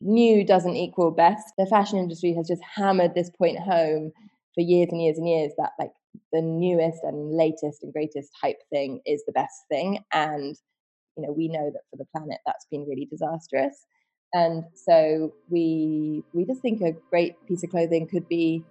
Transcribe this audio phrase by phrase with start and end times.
[0.00, 1.52] new doesn't equal best.
[1.58, 4.12] The fashion industry has just hammered this point home
[4.54, 5.92] for years and years and years that like
[6.32, 10.04] the newest and latest and greatest hype thing is the best thing.
[10.12, 10.56] And,
[11.16, 13.86] you know, we know that for the planet that's been really disastrous.
[14.34, 18.62] And so we we just think a great piece of clothing could be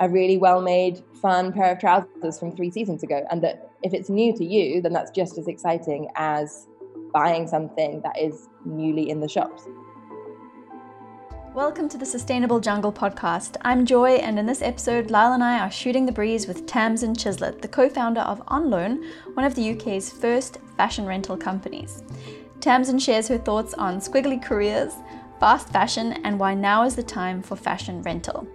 [0.00, 3.24] a really well made, fun pair of trousers from three seasons ago.
[3.30, 6.66] And that if it's new to you, then that's just as exciting as
[7.12, 9.68] buying something that is newly in the shops.
[11.54, 13.58] Welcome to the Sustainable Jungle podcast.
[13.60, 17.12] I'm Joy, and in this episode, Lyle and I are shooting the breeze with Tamsin
[17.14, 22.04] Chislett, the co founder of OnLoan, one of the UK's first fashion rental companies.
[22.60, 24.94] Tamsin shares her thoughts on squiggly careers,
[25.40, 28.48] fast fashion, and why now is the time for fashion rental.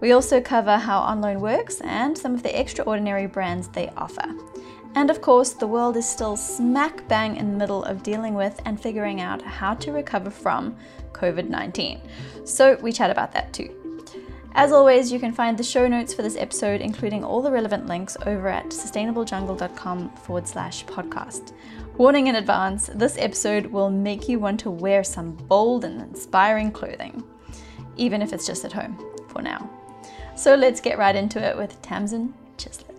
[0.00, 4.34] We also cover how OnLoan works and some of the extraordinary brands they offer.
[4.94, 8.60] And of course, the world is still smack bang in the middle of dealing with
[8.64, 10.76] and figuring out how to recover from
[11.12, 12.00] COVID 19.
[12.44, 13.76] So we chat about that too.
[14.52, 17.86] As always, you can find the show notes for this episode, including all the relevant
[17.86, 21.52] links, over at sustainablejungle.com forward slash podcast.
[21.96, 26.72] Warning in advance this episode will make you want to wear some bold and inspiring
[26.72, 27.22] clothing,
[27.96, 29.70] even if it's just at home for now.
[30.34, 32.89] So let's get right into it with Tamsin Chislett.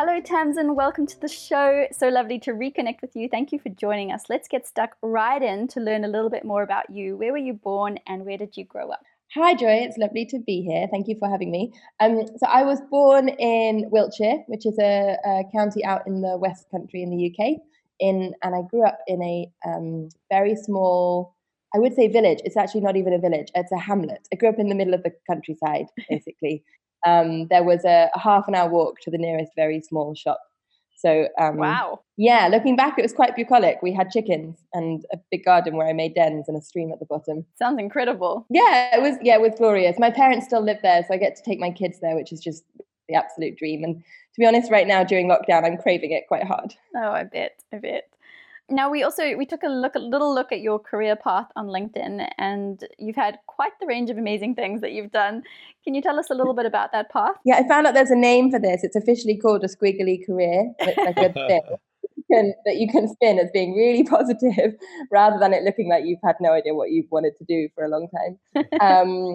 [0.00, 0.76] Hello, Tamsin.
[0.76, 1.88] Welcome to the show.
[1.90, 3.28] So lovely to reconnect with you.
[3.28, 4.26] Thank you for joining us.
[4.28, 7.16] Let's get stuck right in to learn a little bit more about you.
[7.16, 9.02] Where were you born and where did you grow up?
[9.34, 9.72] Hi, Joy.
[9.72, 10.86] It's lovely to be here.
[10.88, 11.72] Thank you for having me.
[11.98, 16.38] Um, so I was born in Wiltshire, which is a, a, county out in the
[16.38, 17.60] West Country in the UK.
[17.98, 21.34] In and I grew up in a um, very small,
[21.74, 22.38] I would say village.
[22.44, 23.48] It's actually not even a village.
[23.52, 24.28] It's a hamlet.
[24.32, 26.62] I grew up in the middle of the countryside, basically
[27.06, 30.40] um, there was a, a, half an hour walk to the nearest very small shop.
[30.96, 32.48] So um, wow, yeah.
[32.50, 33.78] Looking back, it was quite bucolic.
[33.82, 36.98] We had chickens and a big garden where I made dens and a stream at
[36.98, 37.46] the bottom.
[37.56, 38.46] Sounds incredible.
[38.50, 39.16] Yeah, it was.
[39.22, 39.96] Yeah, it was glorious.
[39.98, 42.40] My parents still live there, so I get to take my kids there, which is
[42.40, 42.64] just
[43.08, 43.84] the absolute dream.
[43.84, 46.74] And to be honest, right now during lockdown, I'm craving it quite hard.
[46.96, 48.10] Oh, I bet, I bet.
[48.70, 51.66] Now we also we took a look a little look at your career path on
[51.66, 55.42] LinkedIn and you've had quite the range of amazing things that you've done.
[55.84, 57.36] Can you tell us a little bit about that path?
[57.44, 58.84] Yeah, I found out there's a name for this.
[58.84, 60.72] It's officially called a squiggly career.
[60.80, 61.78] It's like a thing
[62.30, 64.74] can, that you can spin as being really positive
[65.10, 67.84] rather than it looking like you've had no idea what you've wanted to do for
[67.84, 68.38] a long time.
[68.80, 69.34] Um,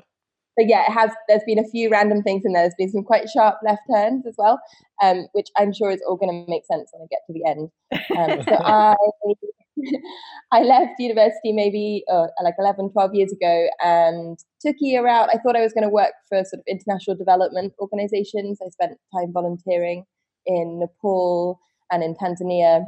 [0.56, 1.12] but yeah, it has.
[1.28, 2.64] There's been a few random things in there.
[2.64, 4.60] There's been some quite sharp left turns as well,
[5.02, 7.46] um, which I'm sure is all going to make sense when I get to the
[7.50, 7.70] end.
[8.18, 8.96] Um, so I,
[10.60, 15.30] I left university maybe uh, like 11, 12 years ago, and took a year out.
[15.30, 18.60] I thought I was going to work for sort of international development organizations.
[18.64, 20.06] I spent time volunteering
[20.46, 21.60] in Nepal
[21.92, 22.86] and in Tanzania,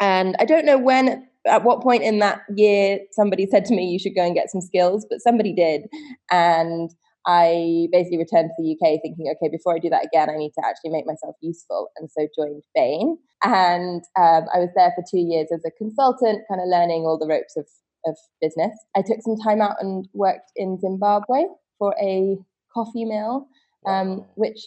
[0.00, 3.86] and I don't know when at what point in that year somebody said to me
[3.86, 5.82] you should go and get some skills but somebody did
[6.30, 6.90] and
[7.28, 10.52] I basically returned to the UK thinking, okay, before I do that again, I need
[10.58, 11.88] to actually make myself useful.
[11.98, 13.18] And so joined Bain.
[13.44, 17.18] And um, I was there for two years as a consultant, kind of learning all
[17.18, 17.66] the ropes of,
[18.06, 18.72] of business.
[18.96, 21.44] I took some time out and worked in Zimbabwe
[21.78, 22.38] for a
[22.72, 23.46] coffee mill,
[23.86, 24.66] um, which,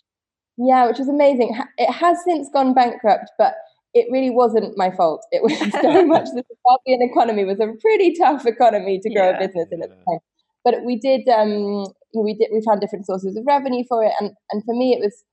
[0.56, 1.60] yeah, which was amazing.
[1.80, 3.56] It has since gone bankrupt, but
[3.96, 5.26] it really wasn't my fault.
[5.32, 9.38] It was very much the Zimbabwean economy was a pretty tough economy to grow yeah,
[9.38, 10.20] a business in at the time
[10.64, 11.86] but we did um,
[12.16, 15.00] we did we found different sources of revenue for it, and and for me it
[15.00, 15.24] was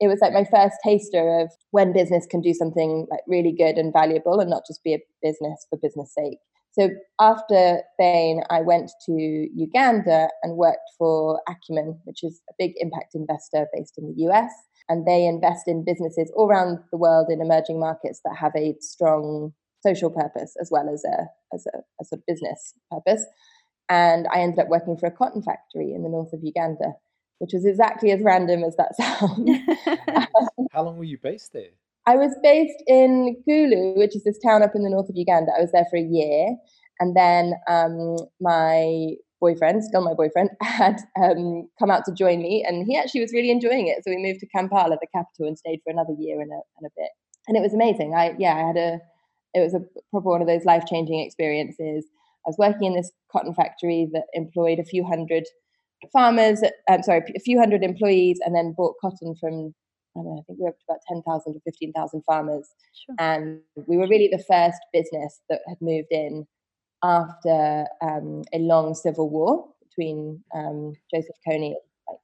[0.00, 3.76] it was like my first taster of when business can do something like really good
[3.76, 6.38] and valuable and not just be a business for business sake.
[6.78, 9.12] So after Bain, I went to
[9.54, 14.52] Uganda and worked for Acumen, which is a big impact investor based in the US.
[14.88, 18.74] And they invest in businesses all around the world in emerging markets that have a
[18.80, 23.24] strong social purpose as well as a, as a, a sort of business purpose.
[23.88, 26.94] And I ended up working for a cotton factory in the north of Uganda,
[27.38, 30.28] which was exactly as random as that sounds.
[30.72, 31.70] How long were you based there?
[32.06, 35.52] I was based in Gulu, which is this town up in the north of Uganda.
[35.56, 36.56] I was there for a year.
[37.00, 42.64] And then um, my boyfriend, still my boyfriend, had um, come out to join me.
[42.66, 44.04] And he actually was really enjoying it.
[44.04, 46.86] So we moved to Kampala, the capital, and stayed for another year and a, and
[46.86, 47.10] a bit.
[47.48, 48.14] And it was amazing.
[48.14, 49.00] I, yeah, I had a,
[49.54, 49.80] it was a
[50.10, 52.06] proper one of those life changing experiences.
[52.46, 55.44] I was working in this cotton factory that employed a few hundred
[56.12, 59.74] farmers, I'm um, sorry, a few hundred employees, and then bought cotton from,
[60.16, 62.68] I, know, I think we were up to about 10,000 to 15,000 farmers.
[62.94, 63.16] Sure.
[63.18, 66.46] And we were really the first business that had moved in
[67.02, 71.74] after um, a long civil war between um, Joseph Kony,
[72.08, 72.18] like,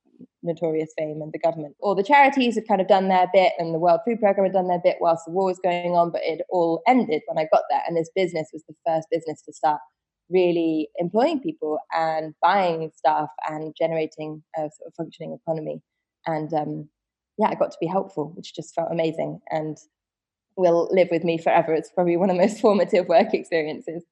[0.44, 1.74] notorious fame, and the government.
[1.80, 4.52] All the charities had kind of done their bit, and the World Food Programme had
[4.52, 7.48] done their bit whilst the war was going on, but it all ended when I
[7.52, 7.82] got there.
[7.88, 9.80] And this business was the first business to start
[10.32, 15.82] really employing people and buying stuff and generating a sort of functioning economy.
[16.26, 16.88] And um,
[17.38, 19.76] yeah, I got to be helpful, which just felt amazing and
[20.56, 21.72] will live with me forever.
[21.72, 24.04] It's probably one of the most formative work experiences.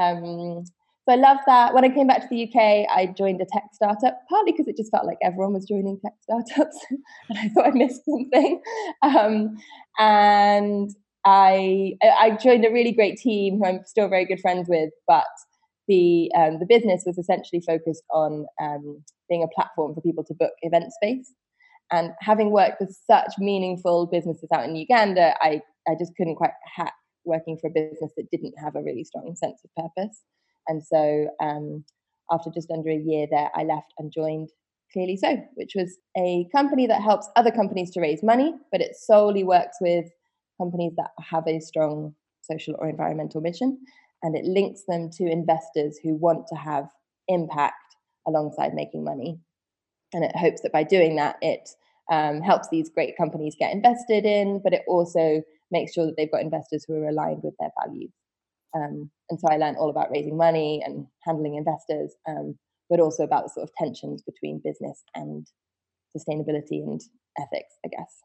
[0.00, 0.64] Um,
[1.08, 1.72] so I love that.
[1.72, 4.76] When I came back to the UK, I joined a tech startup, partly because it
[4.76, 6.78] just felt like everyone was joining tech startups,
[7.30, 8.60] and I thought I missed something.
[9.02, 9.56] Um,
[9.98, 10.90] and
[11.24, 15.24] I I joined a really great team who I'm still very good friends with, but
[15.88, 20.34] the um, the business was essentially focused on um, being a platform for people to
[20.34, 21.32] book event space.
[21.90, 26.52] And having worked with such meaningful businesses out in Uganda, I I just couldn't quite
[26.76, 26.92] hack
[27.24, 30.22] working for a business that didn't have a really strong sense of purpose.
[30.66, 31.84] And so um,
[32.30, 34.50] after just under a year there, I left and joined
[34.94, 39.44] ClearlySo, which was a company that helps other companies to raise money, but it solely
[39.44, 40.06] works with
[40.60, 43.78] companies that have a strong social or environmental mission.
[44.22, 46.88] And it links them to investors who want to have
[47.28, 49.38] impact alongside making money.
[50.12, 51.68] And it hopes that by doing that, it
[52.10, 56.32] um, helps these great companies get invested in, but it also makes sure that they've
[56.32, 58.10] got investors who are aligned with their values.
[58.74, 63.22] Um, and so I learned all about raising money and handling investors, um, but also
[63.22, 65.46] about the sort of tensions between business and
[66.16, 67.00] sustainability and
[67.38, 68.22] ethics, I guess.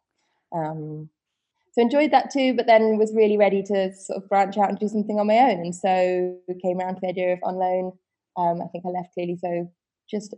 [1.73, 4.77] So enjoyed that too, but then was really ready to sort of branch out and
[4.77, 5.59] do something on my own.
[5.59, 7.93] And so came around to the idea of on loan.
[8.37, 9.69] Um, I think I left ClearlySo
[10.09, 10.35] just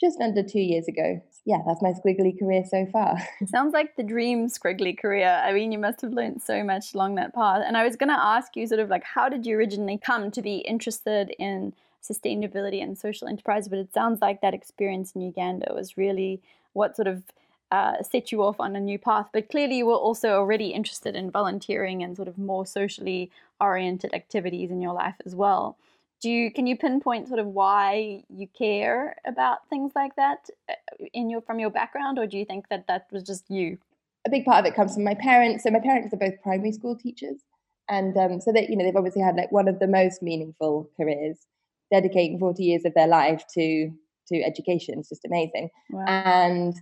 [0.00, 1.20] just under two years ago.
[1.44, 3.16] Yeah, that's my squiggly career so far.
[3.46, 5.28] Sounds like the dream squiggly career.
[5.44, 7.62] I mean, you must have learned so much along that path.
[7.66, 10.30] And I was going to ask you, sort of like, how did you originally come
[10.30, 13.68] to be interested in sustainability and social enterprise?
[13.68, 16.40] But it sounds like that experience in Uganda was really
[16.72, 17.22] what sort of
[17.70, 19.28] uh, set you off on a new path.
[19.32, 23.30] But clearly, you were also already interested in volunteering and sort of more socially
[23.60, 25.76] oriented activities in your life as well.
[26.20, 30.74] Do you can you pinpoint sort of why you care about things like that uh,
[31.14, 32.18] in your from your background?
[32.18, 33.78] Or do you think that that was just you?
[34.26, 35.64] A big part of it comes from my parents.
[35.64, 37.40] So my parents are both primary school teachers.
[37.88, 40.90] And um, so that you know they've obviously had like one of the most meaningful
[40.96, 41.38] careers
[41.90, 43.90] dedicating 40 years of their life to
[44.28, 44.98] to education.
[44.98, 45.70] It's just amazing.
[45.90, 46.04] Wow.
[46.06, 46.74] and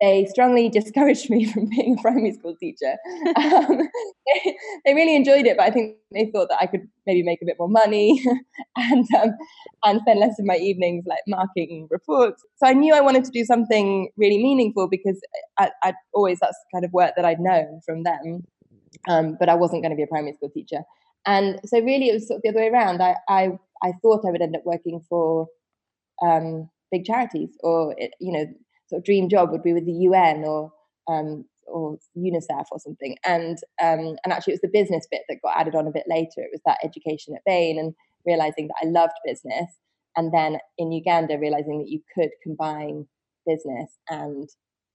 [0.00, 2.96] they strongly discouraged me from being a primary school teacher.
[3.36, 3.88] Um,
[4.26, 7.40] they, they, really enjoyed it, but I think they thought that I could maybe make
[7.42, 8.22] a bit more money
[8.76, 9.30] and um,
[9.84, 12.42] and spend less of my evenings like marking reports.
[12.56, 15.20] So I knew I wanted to do something really meaningful because
[15.58, 18.44] I, I always that's kind of work that I'd known from them,
[19.08, 20.82] um, but I wasn't going to be a primary school teacher.
[21.26, 23.02] And so really, it was sort of the other way around.
[23.02, 25.46] I I, I thought I would end up working for
[26.22, 28.46] um, big charities or you know
[28.88, 30.72] sort of dream job would be with the UN or
[31.08, 33.16] um, or UNICEF or something.
[33.24, 36.04] And um, and actually, it was the business bit that got added on a bit
[36.08, 36.38] later.
[36.38, 37.94] It was that education at Bain and
[38.24, 39.70] realizing that I loved business,
[40.16, 43.06] and then in Uganda realizing that you could combine
[43.46, 44.48] business and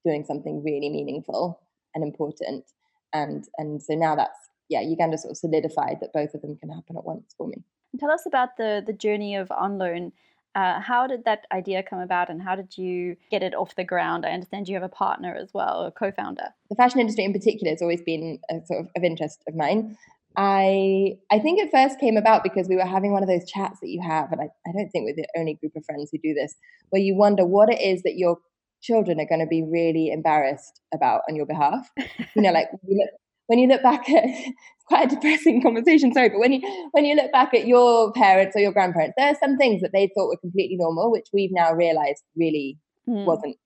[0.06, 1.62] doing something really meaningful
[1.96, 2.66] and important.
[3.14, 4.38] And and so now that's
[4.70, 7.64] yeah, Uganda sort of solidified that both of them can happen at once for me.
[8.00, 10.14] Tell us about the the journey of On Loan
[10.56, 13.84] uh, how did that idea come about and how did you get it off the
[13.84, 14.26] ground?
[14.26, 16.50] I understand you have a partner as well, a co founder.
[16.70, 19.98] The fashion industry in particular has always been a sort of, of interest of mine.
[20.38, 23.80] I I think it first came about because we were having one of those chats
[23.82, 26.20] that you have, and I, I don't think we're the only group of friends who
[26.20, 26.56] do this,
[26.90, 28.38] where you wonder what it is that your
[28.82, 31.90] children are going to be really embarrassed about on your behalf.
[32.36, 33.21] You know, like you look,
[33.52, 34.24] when you look back at
[34.88, 38.56] quite a depressing conversation, sorry, but when you when you look back at your parents
[38.56, 41.52] or your grandparents, there are some things that they thought were completely normal, which we've
[41.52, 42.80] now realized really
[43.10, 43.26] mm.
[43.26, 43.58] wasn't,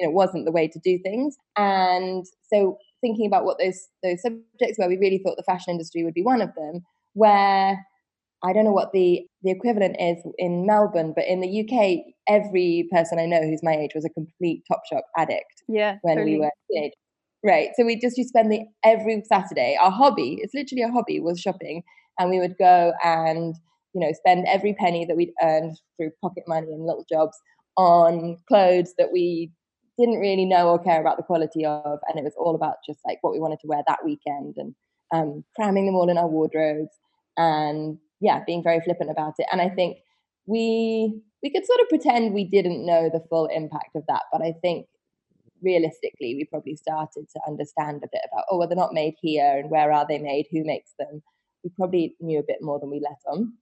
[0.00, 1.36] you know, wasn't the way to do things.
[1.54, 6.02] And so thinking about what those those subjects where we really thought the fashion industry
[6.02, 6.80] would be one of them,
[7.12, 7.84] where
[8.42, 12.88] I don't know what the the equivalent is in Melbourne, but in the UK, every
[12.90, 15.62] person I know who's my age was a complete Topshop addict.
[15.68, 16.36] Yeah, when totally.
[16.36, 16.96] we were teenagers.
[17.46, 17.68] Right.
[17.78, 19.78] So we just used to spend the every Saturday.
[19.80, 21.84] Our hobby, it's literally a hobby, was shopping.
[22.18, 23.54] And we would go and,
[23.94, 27.38] you know, spend every penny that we'd earned through pocket money and little jobs
[27.76, 29.52] on clothes that we
[29.96, 32.00] didn't really know or care about the quality of.
[32.08, 34.74] And it was all about just like what we wanted to wear that weekend and
[35.14, 36.90] um, cramming them all in our wardrobes
[37.36, 39.46] and yeah, being very flippant about it.
[39.52, 39.98] And I think
[40.46, 44.42] we we could sort of pretend we didn't know the full impact of that, but
[44.42, 44.86] I think
[45.66, 49.58] realistically, we probably started to understand a bit about, oh, well, they're not made here
[49.58, 51.22] and where are they made, who makes them.
[51.64, 53.52] We probably knew a bit more than we let on.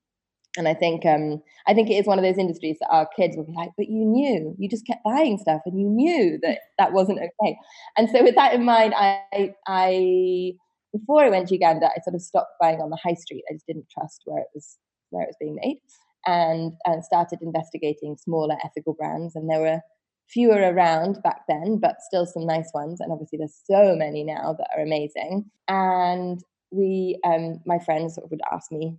[0.56, 3.37] And I think um, I think it is one of those industries that our kids
[3.37, 6.58] will be like, but you knew, you just kept buying stuff, and you knew that
[6.78, 7.56] that wasn't okay.
[7.96, 10.52] And so, with that in mind, I, I
[10.92, 13.42] before I went to Uganda, I sort of stopped buying on the high street.
[13.50, 14.78] I just didn't trust where it was
[15.11, 15.80] where it was being made.
[16.26, 19.34] and, and started investigating smaller ethical brands.
[19.37, 19.80] And there were
[20.28, 23.00] fewer around back then, but still some nice ones.
[23.00, 25.50] And obviously, there's so many now that are amazing.
[25.69, 28.97] And we, um, my friends, sort of would ask me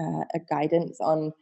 [0.00, 1.32] uh, a guidance on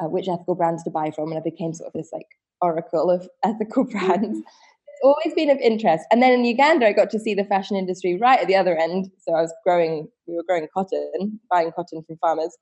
[0.00, 2.26] uh, which ethical brands to buy from, and I became sort of this like
[2.60, 4.38] oracle of ethical brands.
[4.38, 6.04] it's always been of interest.
[6.10, 8.76] And then in Uganda, I got to see the fashion industry right at the other
[8.76, 9.10] end.
[9.18, 12.56] So I was growing, we were growing cotton, buying cotton from farmers.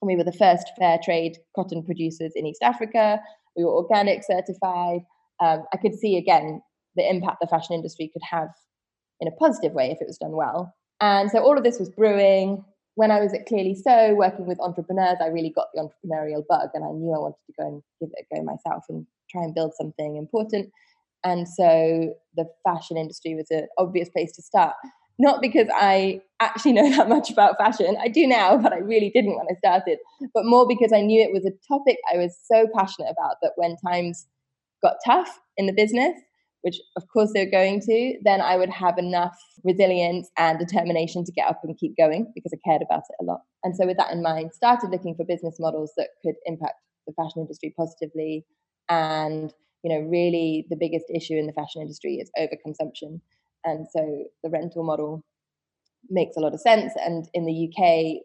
[0.00, 3.20] And we were the first fair trade cotton producers in East Africa.
[3.56, 5.02] We were organic certified.
[5.40, 6.62] Um, I could see again
[6.96, 8.48] the impact the fashion industry could have
[9.20, 10.74] in a positive way if it was done well.
[11.00, 12.64] And so all of this was brewing.
[12.94, 16.84] When I was at ClearlySo, working with entrepreneurs, I really got the entrepreneurial bug and
[16.84, 19.54] I knew I wanted to go and give it a go myself and try and
[19.54, 20.70] build something important.
[21.24, 24.74] And so the fashion industry was an obvious place to start.
[25.18, 29.10] Not because I actually know that much about fashion, I do now, but I really
[29.10, 29.98] didn't when I started,
[30.34, 33.52] but more because I knew it was a topic I was so passionate about that
[33.56, 34.26] when times
[34.82, 36.14] got tough in the business,
[36.62, 41.32] which of course they're going to, then I would have enough resilience and determination to
[41.32, 43.40] get up and keep going because I cared about it a lot.
[43.64, 46.74] And so with that in mind, started looking for business models that could impact
[47.06, 48.44] the fashion industry positively.
[48.88, 53.20] And, you know, really the biggest issue in the fashion industry is overconsumption.
[53.64, 55.24] And so the rental model
[56.10, 56.92] makes a lot of sense.
[57.04, 58.22] And in the UK,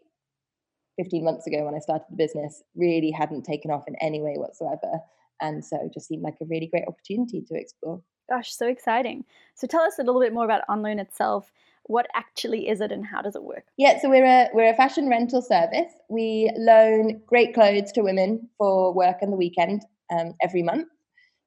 [0.96, 4.34] 15 months ago when I started the business, really hadn't taken off in any way
[4.36, 5.00] whatsoever.
[5.40, 8.02] And so it just seemed like a really great opportunity to explore.
[8.28, 9.24] Gosh, so exciting.
[9.54, 11.50] So tell us a little bit more about OnLoan itself.
[11.84, 13.64] What actually is it and how does it work?
[13.78, 15.92] Yeah, so we're a we're a fashion rental service.
[16.10, 20.88] We loan great clothes to women for work and the weekend um, every month.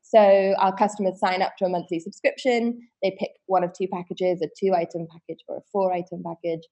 [0.01, 2.81] So our customers sign up to a monthly subscription.
[3.03, 6.63] They pick one of two packages, a two item package or a four item package.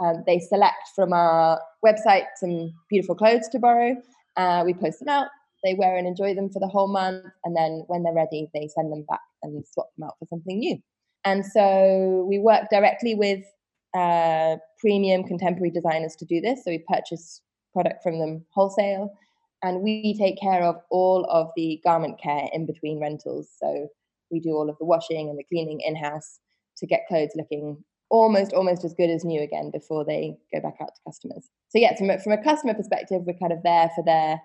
[0.00, 3.96] Um, they select from our website some beautiful clothes to borrow.
[4.36, 5.28] Uh, we post them out.
[5.64, 7.24] They wear and enjoy them for the whole month.
[7.44, 10.58] And then when they're ready, they send them back and swap them out for something
[10.58, 10.78] new.
[11.24, 13.42] And so we work directly with
[13.96, 16.64] uh, premium contemporary designers to do this.
[16.64, 17.40] So we purchase
[17.72, 19.10] product from them wholesale
[19.62, 23.48] and we take care of all of the garment care in between rentals.
[23.58, 23.88] So
[24.30, 26.38] we do all of the washing and the cleaning in house
[26.78, 30.76] to get clothes looking almost almost as good as new again before they go back
[30.80, 31.48] out to customers.
[31.70, 34.40] So yeah, from a, from a customer perspective, we're kind of there for their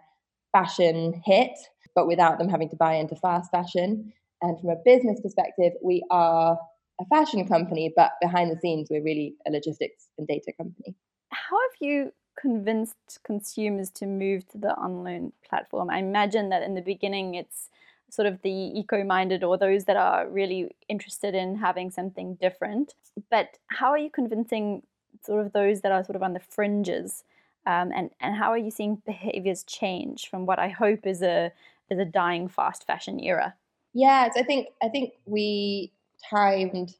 [0.51, 1.51] fashion hit,
[1.95, 4.11] but without them having to buy into fast fashion.
[4.41, 6.57] And from a business perspective, we are
[6.99, 10.95] a fashion company, but behind the scenes, we're really a logistics and data company.
[11.31, 15.89] How have you convinced consumers to move to the online platform?
[15.89, 17.69] I imagine that in the beginning, it's
[18.09, 22.95] sort of the eco minded or those that are really interested in having something different.
[23.29, 24.83] But how are you convincing
[25.25, 27.23] sort of those that are sort of on the fringes?
[27.69, 31.51] Um, and, and how are you seeing behaviors change from what I hope is a
[31.91, 33.53] is a dying fast fashion era?
[33.93, 35.91] Yes, I think I think we
[36.31, 36.95] timed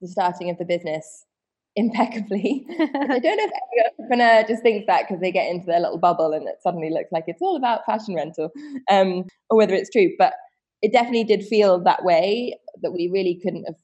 [0.00, 1.26] the starting of the business
[1.76, 2.66] impeccably.
[2.68, 5.98] I don't know if every entrepreneur just thinks that because they get into their little
[5.98, 8.50] bubble and it suddenly looks like it's all about fashion rental,
[8.90, 10.10] um, or whether it's true.
[10.18, 10.32] But
[10.82, 13.76] it definitely did feel that way that we really couldn't have,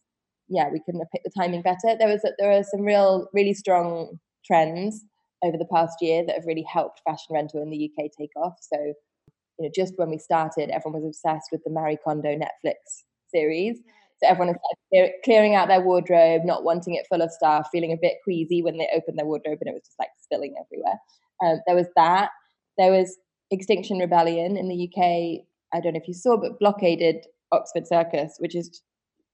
[0.48, 1.96] yeah, we couldn't have picked the timing better.
[1.96, 5.04] There was a, there are some real, really strong trends
[5.44, 8.54] over the past year that have really helped fashion rental in the UK take off.
[8.60, 13.04] So, you know, just when we started, everyone was obsessed with the Marie Kondo Netflix
[13.28, 13.78] series.
[14.22, 14.54] So everyone
[14.92, 18.62] is clearing out their wardrobe, not wanting it full of stuff, feeling a bit queasy
[18.62, 20.98] when they opened their wardrobe and it was just like spilling everywhere.
[21.44, 22.30] Um, there was that.
[22.78, 23.16] There was
[23.50, 25.44] Extinction Rebellion in the UK.
[25.74, 28.80] I don't know if you saw, but blockaded Oxford Circus, which is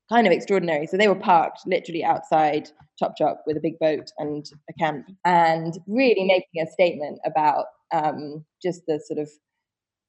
[0.08, 0.86] kind of extraordinary.
[0.86, 2.70] So they were parked literally outside
[3.02, 8.44] Topshop with a big boat and a camp, and really making a statement about um,
[8.62, 9.30] just the sort of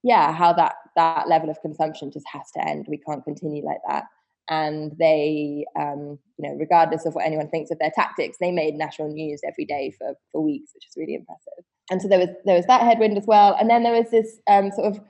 [0.04, 2.86] yeah how that that level of consumption just has to end.
[2.90, 4.06] We can't continue like that
[4.50, 8.76] and they, um, you know, regardless of what anyone thinks of their tactics, they made
[8.76, 11.66] national news every day for for weeks, which is really impressive.
[11.90, 14.40] And so there was there was that headwind as well, and then there was this
[14.48, 15.02] um, sort of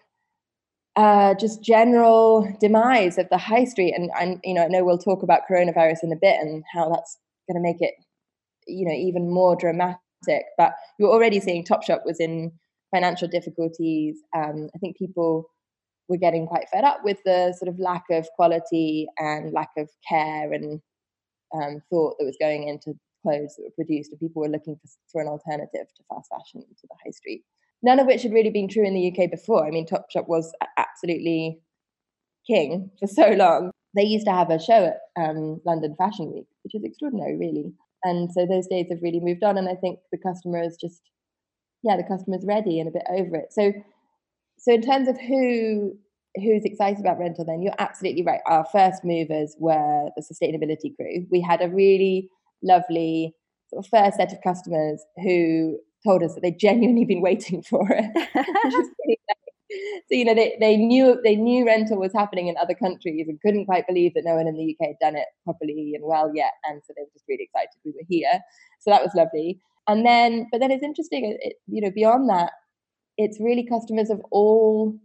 [0.96, 3.94] uh, just general demise of the high street.
[3.96, 6.90] And, and you know, I know we'll talk about coronavirus in a bit and how
[6.90, 7.96] that's going to make it,
[8.68, 9.98] you know, even more dramatic.
[10.58, 12.52] But you're already seeing Topshop was in
[12.94, 14.18] financial difficulties.
[14.36, 15.50] Um, I think people
[16.08, 19.90] were getting quite fed up with the sort of lack of quality and lack of
[20.08, 20.80] care and
[21.56, 24.90] um, thought that was going into clothes that were produced, and people were looking for,
[25.12, 27.44] for an alternative to fast fashion to the high street.
[27.84, 29.68] None of which had really been true in the UK before.
[29.68, 31.60] I mean, Topshop was absolutely
[32.48, 33.72] king for so long.
[33.96, 37.74] They used to have a show at um, London Fashion Week, which is extraordinary, really.
[38.04, 41.02] And so those days have really moved on, and I think the customer is just,
[41.84, 43.52] yeah, the customer's ready and a bit over it.
[43.52, 43.74] So
[44.58, 45.94] so in terms of who
[46.36, 48.40] who's excited about rental, then you're absolutely right.
[48.48, 51.28] Our first movers were the sustainability crew.
[51.30, 52.30] We had a really
[52.64, 53.36] lovely
[53.70, 57.88] sort of first set of customers who told us that they'd genuinely been waiting for
[57.90, 59.20] it.
[60.08, 63.42] so you know they, they knew they knew rental was happening in other countries and
[63.42, 66.32] couldn't quite believe that no one in the UK had done it properly and well
[66.34, 68.40] yet and so they were just really excited we were here.
[68.80, 69.62] So that was lovely.
[69.88, 72.52] And then but then it's interesting it, you know beyond that
[73.18, 74.98] it's really customers of all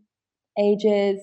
[0.58, 1.20] ages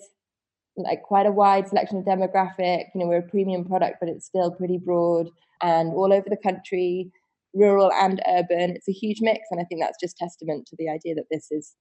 [0.78, 2.86] like quite a wide selection of demographic.
[2.94, 5.28] You know we're a premium product but it's still pretty broad
[5.62, 7.12] and all over the country
[7.56, 10.90] rural and urban it's a huge mix and i think that's just testament to the
[10.90, 11.76] idea that this is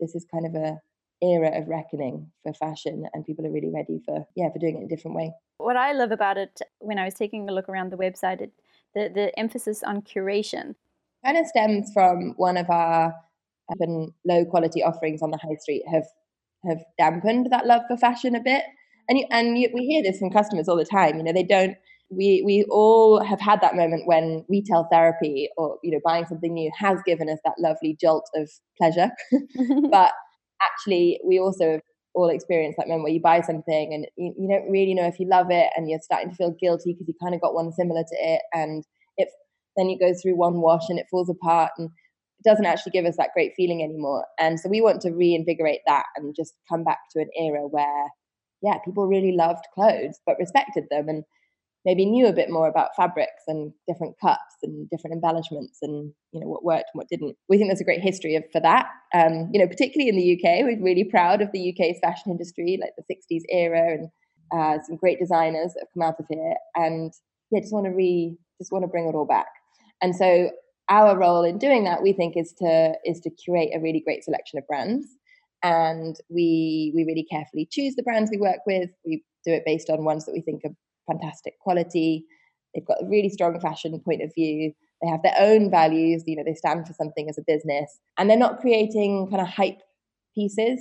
[0.00, 0.76] this is kind of a
[1.22, 4.84] era of reckoning for fashion and people are really ready for yeah for doing it
[4.84, 5.32] a different way.
[5.58, 8.52] What i love about it when i was taking a look around the website it,
[8.94, 10.74] the, the emphasis on curation.
[11.24, 13.14] Kind of stems from one of our
[13.78, 16.06] and low quality offerings on the high street have
[16.64, 18.64] have dampened that love for fashion a bit.
[19.08, 21.42] And you, and you, we hear this from customers all the time you know they
[21.42, 21.76] don't
[22.10, 26.52] we we all have had that moment when retail therapy or you know buying something
[26.52, 29.10] new has given us that lovely jolt of pleasure.
[29.90, 30.12] But
[30.62, 31.80] actually we also have
[32.14, 35.20] all experience that moment where you buy something and you, you don't really know if
[35.20, 37.72] you love it and you're starting to feel guilty because you kind of got one
[37.72, 38.84] similar to it and
[39.16, 39.28] it
[39.76, 43.04] then you go through one wash and it falls apart and it doesn't actually give
[43.04, 44.24] us that great feeling anymore.
[44.40, 48.08] And so we want to reinvigorate that and just come back to an era where
[48.62, 51.24] yeah people really loved clothes but respected them and
[51.84, 56.40] maybe knew a bit more about fabrics and different cuts and different embellishments and you
[56.40, 57.36] know what worked and what didn't.
[57.48, 58.86] We think there's a great history of, for that.
[59.14, 62.78] Um, you know, particularly in the UK, we're really proud of the UK's fashion industry,
[62.80, 64.08] like the '60s era, and
[64.52, 66.54] uh, some great designers that have come out of here.
[66.74, 67.12] And
[67.50, 69.48] yeah, just want to re, just want to bring it all back.
[70.02, 70.50] And so
[70.88, 74.24] our role in doing that, we think, is to is to curate a really great
[74.24, 75.06] selection of brands.
[75.62, 78.90] And we we really carefully choose the brands we work with.
[79.04, 80.74] We do it based on ones that we think are
[81.10, 82.24] fantastic quality.
[82.74, 84.72] They've got a really strong fashion point of view.
[85.02, 86.24] They have their own values.
[86.26, 89.48] You know, they stand for something as a business, and they're not creating kind of
[89.48, 89.80] hype
[90.34, 90.80] pieces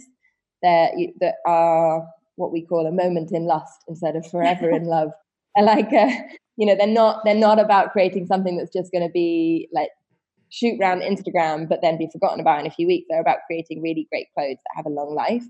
[0.61, 5.09] that that are what we call a moment in lust instead of forever in love.
[5.55, 6.09] And like, uh,
[6.57, 9.89] you know, they're not they're not about creating something that's just going to be like
[10.49, 13.07] shoot around Instagram, but then be forgotten about in a few weeks.
[13.09, 15.43] They're about creating really great clothes that have a long life.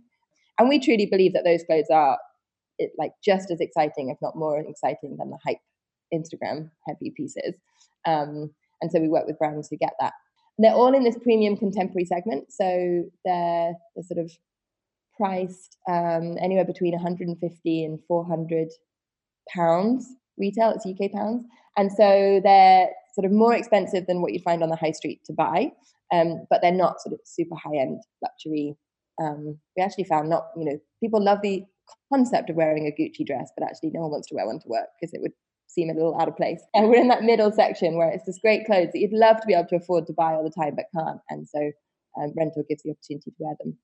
[0.58, 2.18] And we truly believe that those clothes are
[2.80, 5.60] it like just as exciting, if not more exciting, than the hype
[6.13, 7.54] Instagram heavy pieces.
[8.08, 10.13] Um, and so we work with brands who get that.
[10.58, 14.32] And they're all in this premium contemporary segment, so they're they're sort of
[15.15, 18.70] priced um, anywhere between 150 and 400
[19.54, 20.74] pounds retail.
[20.76, 21.46] It's UK pounds,
[21.78, 25.22] and so they're sort of more expensive than what you find on the high street
[25.26, 25.72] to buy,
[26.13, 28.76] um, but they're not sort of super high end luxury.
[29.22, 31.63] Um, we actually found not you know people love the
[32.12, 34.67] concept of wearing a Gucci dress, but actually no one wants to wear one to
[34.67, 35.34] work because it would
[35.67, 36.62] seem a little out of place.
[36.73, 39.47] And we're in that middle section where it's just great clothes that you'd love to
[39.47, 41.19] be able to afford to buy all the time, but can't.
[41.30, 41.71] And so
[42.19, 43.78] um, rental gives the opportunity to wear them.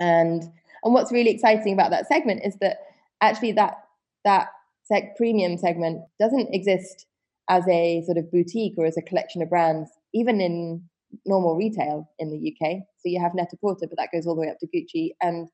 [0.00, 0.42] And
[0.82, 2.78] and what's really exciting about that segment is that
[3.20, 3.76] actually that
[4.24, 4.48] that
[4.84, 7.06] sec premium segment doesn't exist
[7.48, 10.82] as a sort of boutique or as a collection of brands, even in
[11.24, 12.78] normal retail in the UK.
[12.98, 15.10] So you have Net-a-Porter, but that goes all the way up to Gucci.
[15.20, 15.48] And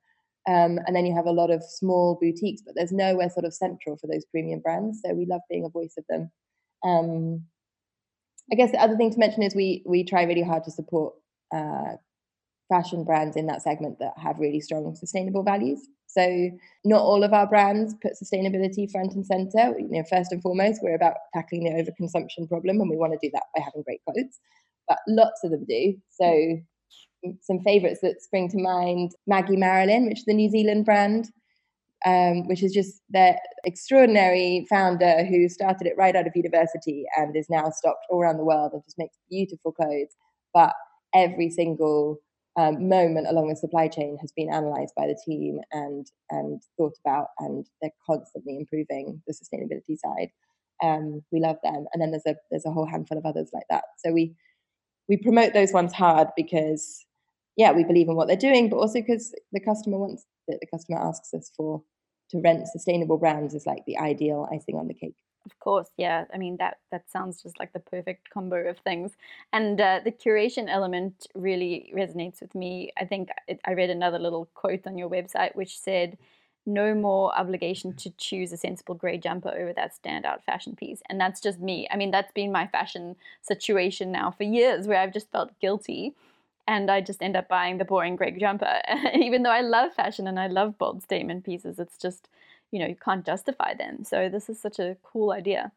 [0.47, 3.53] um, and then you have a lot of small boutiques, but there's nowhere sort of
[3.53, 5.01] central for those premium brands.
[5.05, 6.31] So we love being a voice of them.
[6.83, 7.45] Um,
[8.51, 11.13] I guess the other thing to mention is we we try really hard to support
[11.53, 11.95] uh,
[12.69, 15.79] fashion brands in that segment that have really strong sustainable values.
[16.07, 16.49] So
[16.83, 19.77] not all of our brands put sustainability front and center.
[19.79, 23.19] You know, first and foremost, we're about tackling the overconsumption problem, and we want to
[23.21, 24.39] do that by having great clothes.
[24.87, 25.95] But lots of them do.
[26.09, 26.57] So
[27.41, 31.29] some favorites that spring to mind Maggie Marilyn, which is the New Zealand brand,
[32.05, 37.35] um, which is just their extraordinary founder who started it right out of university and
[37.35, 40.15] is now stocked all around the world and just makes beautiful clothes.
[40.53, 40.73] But
[41.13, 42.17] every single
[42.57, 46.97] um, moment along the supply chain has been analyzed by the team and and thought
[47.05, 50.29] about, and they're constantly improving the sustainability side.
[50.83, 53.65] Um, we love them, and then there's a there's a whole handful of others like
[53.69, 53.83] that.
[54.03, 54.35] So we
[55.07, 57.05] we promote those ones hard because
[57.57, 60.67] yeah, we believe in what they're doing, but also because the customer wants that the
[60.67, 61.83] customer asks us for
[62.29, 65.15] to rent sustainable brands is like the ideal icing on the cake.
[65.45, 66.25] Of course, yeah.
[66.33, 69.13] I mean that that sounds just like the perfect combo of things,
[69.51, 72.91] and uh, the curation element really resonates with me.
[72.97, 76.17] I think it, I read another little quote on your website which said,
[76.67, 81.19] "No more obligation to choose a sensible grey jumper over that standout fashion piece," and
[81.19, 81.87] that's just me.
[81.89, 86.13] I mean, that's been my fashion situation now for years, where I've just felt guilty
[86.71, 88.81] and I just end up buying the boring grey jumper.
[89.13, 92.29] Even though I love fashion and I love bold statement pieces, it's just,
[92.71, 94.05] you know, you can't justify them.
[94.05, 95.73] So this is such a cool idea.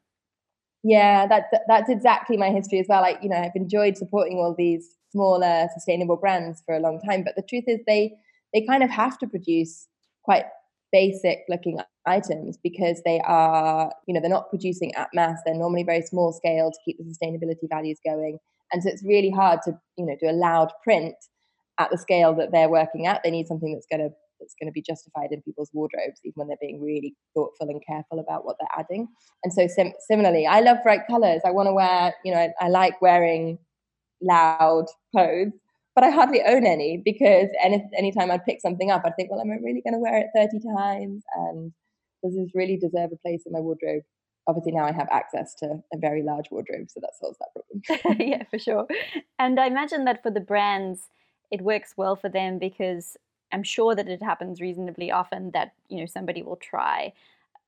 [0.85, 3.01] Yeah, that's that's exactly my history as well.
[3.01, 7.25] Like, you know, I've enjoyed supporting all these smaller sustainable brands for a long time,
[7.25, 8.13] but the truth is they
[8.53, 9.89] they kind of have to produce
[10.23, 10.45] quite
[10.93, 15.41] basic looking items because they are, you know, they're not producing at mass.
[15.45, 18.39] They're normally very small scale to keep the sustainability values going.
[18.75, 21.15] And so it's really hard to, you know, do a loud print
[21.79, 23.21] at the scale that they're working at.
[23.23, 26.35] They need something that's going to that's going to be justified in people's wardrobes, even
[26.35, 29.07] when they're being really thoughtful and careful about what they're adding.
[29.45, 31.41] And so, sim- similarly, I love bright colors.
[31.47, 33.59] I want to wear, you know, I, I like wearing
[34.21, 35.53] loud clothes,
[35.95, 39.41] but I hardly own any because any anytime I'd pick something up, I'd think, well,
[39.41, 41.23] am I really going to wear it 30 times?
[41.37, 41.73] And
[42.25, 44.03] does this really deserve a place in my wardrobe?
[44.47, 48.19] Obviously, now I have access to a very large wardrobe, so that solves that problem.
[48.29, 48.87] yeah, for sure.
[49.39, 51.09] And I imagine that for the brands,
[51.51, 53.17] it works well for them because
[53.53, 57.13] I'm sure that it happens reasonably often that you know somebody will try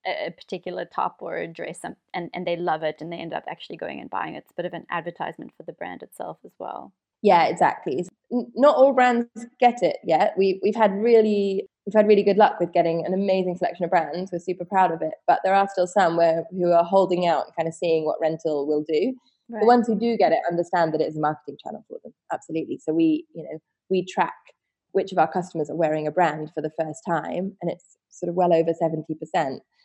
[0.07, 3.33] a, particular top or a dress and, and, and they love it and they end
[3.33, 4.39] up actually going and buying it.
[4.39, 6.93] It's a bit of an advertisement for the brand itself as well.
[7.23, 8.07] Yeah, exactly.
[8.31, 9.29] Not all brands
[9.61, 10.35] get it yet.
[10.37, 13.91] We we've had really we've had really good luck with getting an amazing selection of
[13.91, 14.31] brands.
[14.33, 17.47] We're super proud of it, but there are still some where who are holding out
[17.47, 19.15] and kind of seeing what rental will do.
[19.49, 19.61] Right.
[19.61, 22.13] The ones who do get it understand that it's a marketing channel for them.
[22.33, 22.81] Absolutely.
[22.83, 23.59] So we, you know,
[23.89, 24.35] we track
[24.91, 28.31] which of our customers are wearing a brand for the first time, and it's sort
[28.31, 29.05] of well over 70%.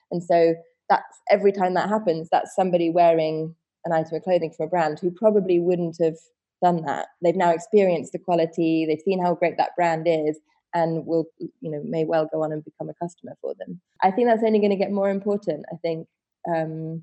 [0.10, 0.56] And so
[0.90, 5.00] that's every time that happens, that's somebody wearing an item of clothing from a brand
[5.00, 6.18] who probably wouldn't have
[6.64, 7.08] done that.
[7.24, 10.40] They've now experienced the quality, they've seen how great that brand is,
[10.74, 13.82] and will, you know, may well go on and become a customer for them.
[14.02, 15.66] I think that's only going to get more important.
[15.72, 16.08] I think,
[16.48, 17.02] um,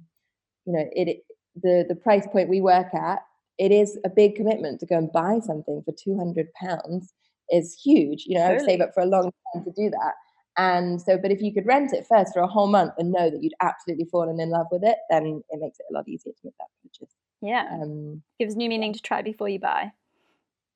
[0.64, 1.24] you know, it
[1.62, 3.18] the the price point we work at,
[3.58, 7.12] it is a big commitment to go and buy something for two hundred pounds
[7.50, 8.24] is huge.
[8.26, 10.14] You know, I would save up for a long time to do that.
[10.56, 13.30] And so, but if you could rent it first for a whole month and know
[13.30, 16.32] that you'd absolutely fallen in love with it, then it makes it a lot easier
[16.32, 17.14] to make that purchase.
[17.40, 17.66] Yeah.
[17.70, 19.92] Um, Gives new meaning to try before you buy.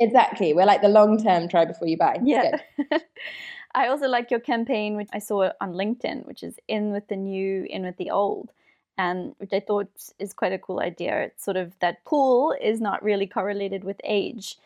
[0.01, 0.53] Exactly.
[0.53, 2.19] We're like the long term try before you buy.
[2.23, 2.59] Yeah.
[3.75, 7.17] I also like your campaign, which I saw on LinkedIn, which is in with the
[7.17, 8.51] new, in with the old.
[8.99, 11.23] And which I thought is quite a cool idea.
[11.23, 14.57] It's sort of that pool is not really correlated with age.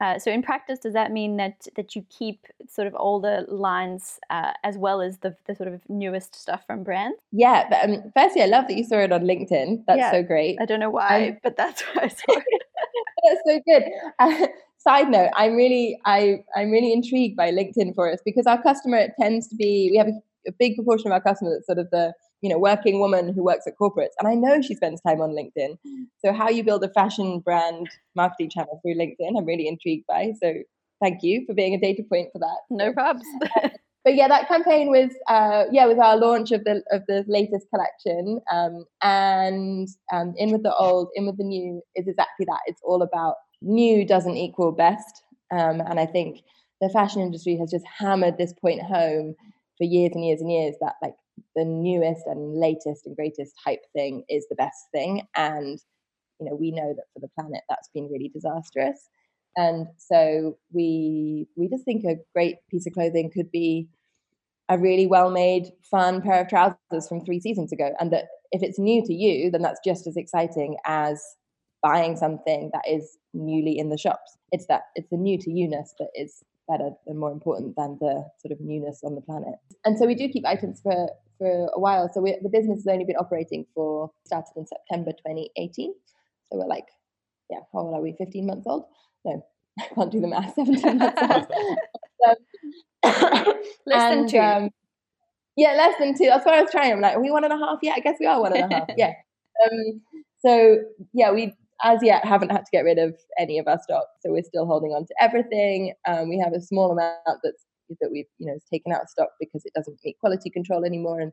[0.00, 3.46] Uh, so in practice, does that mean that that you keep sort of all the
[3.48, 7.16] lines uh, as well as the, the sort of newest stuff from brands?
[7.32, 9.84] Yeah, but um, firstly, I love that you saw it on LinkedIn.
[9.86, 10.58] That's yeah, so great.
[10.60, 12.44] I don't know why, um, but that's why I saw it.
[13.24, 13.84] that's so good.
[14.18, 14.46] Uh,
[14.78, 19.08] side note, I'm really I I'm really intrigued by LinkedIn for us because our customer
[19.18, 21.90] tends to be we have a, a big proportion of our customers that's sort of
[21.90, 25.20] the you know working woman who works at corporates and i know she spends time
[25.20, 25.78] on linkedin.
[26.24, 30.32] So how you build a fashion brand marketing channel through linkedin i'm really intrigued by.
[30.42, 30.54] So
[31.02, 32.58] thank you for being a data point for that.
[32.70, 33.26] No problems
[34.04, 37.66] but yeah that campaign was uh, yeah was our launch of the of the latest
[37.74, 38.40] collection.
[38.52, 42.60] Um, and um, in with the old in with the new is exactly that.
[42.66, 45.22] It's all about new doesn't equal best.
[45.52, 46.40] Um, and i think
[46.80, 49.34] the fashion industry has just hammered this point home
[49.78, 51.14] for years and years and years that like
[51.54, 55.22] the newest and latest and greatest hype thing is the best thing.
[55.34, 55.78] And
[56.40, 59.08] you know we know that for the planet that's been really disastrous.
[59.56, 63.88] And so we we just think a great piece of clothing could be
[64.68, 67.90] a really well made fun pair of trousers from 3 seasons ago.
[68.00, 71.22] And that if it's new to you then that's just as exciting as
[71.82, 74.36] buying something that is newly in the shops.
[74.50, 78.24] It's that it's the new to you-ness that is better and more important than the
[78.40, 79.54] sort of newness on the planet.
[79.84, 82.10] And so we do keep items for for a while.
[82.12, 85.94] So we, the business has only been operating for started in September 2018.
[86.50, 86.86] So we're like,
[87.50, 88.14] yeah, how old are we?
[88.18, 88.84] 15 months old?
[89.24, 89.44] No,
[89.80, 90.54] I can't do the math.
[90.54, 91.46] 17 months old.
[93.86, 94.38] less and, than two.
[94.38, 94.70] Um,
[95.56, 96.26] yeah, less than two.
[96.26, 96.92] That's what I was trying.
[96.92, 97.78] I'm like, are we one and a half?
[97.82, 98.88] Yeah, I guess we are one and a half.
[98.96, 99.12] Yeah.
[99.64, 100.00] Um,
[100.44, 100.78] so
[101.12, 104.32] yeah, we as yet haven't had to get rid of any of our stock, so
[104.32, 105.94] we're still holding on to everything.
[106.06, 107.65] Um, we have a small amount that's
[108.00, 111.20] that we've you know taken out of stock because it doesn't meet quality control anymore,
[111.20, 111.32] and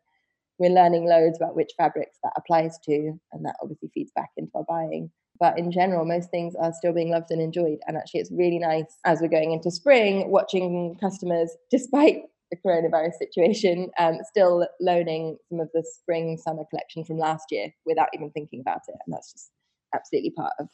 [0.60, 4.52] we're learning loads about which fabrics that applies to, and that obviously feeds back into
[4.56, 5.12] our buying.
[5.40, 8.60] But in general, most things are still being loved and enjoyed, and actually, it's really
[8.60, 15.38] nice as we're going into spring watching customers, despite the coronavirus situation, um, still loaning
[15.50, 19.14] some of the spring summer collection from last year without even thinking about it, and
[19.14, 19.52] that's just
[19.94, 20.68] absolutely part of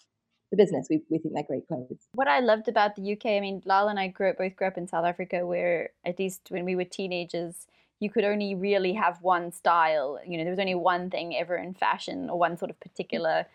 [0.51, 0.88] the business.
[0.89, 2.07] We, we think they're great clothes.
[2.13, 4.67] What I loved about the UK, I mean, Lyle and I grew up, both grew
[4.67, 7.67] up in South Africa, where at least when we were teenagers,
[7.99, 10.19] you could only really have one style.
[10.25, 13.45] You know, there was only one thing ever in fashion or one sort of particular,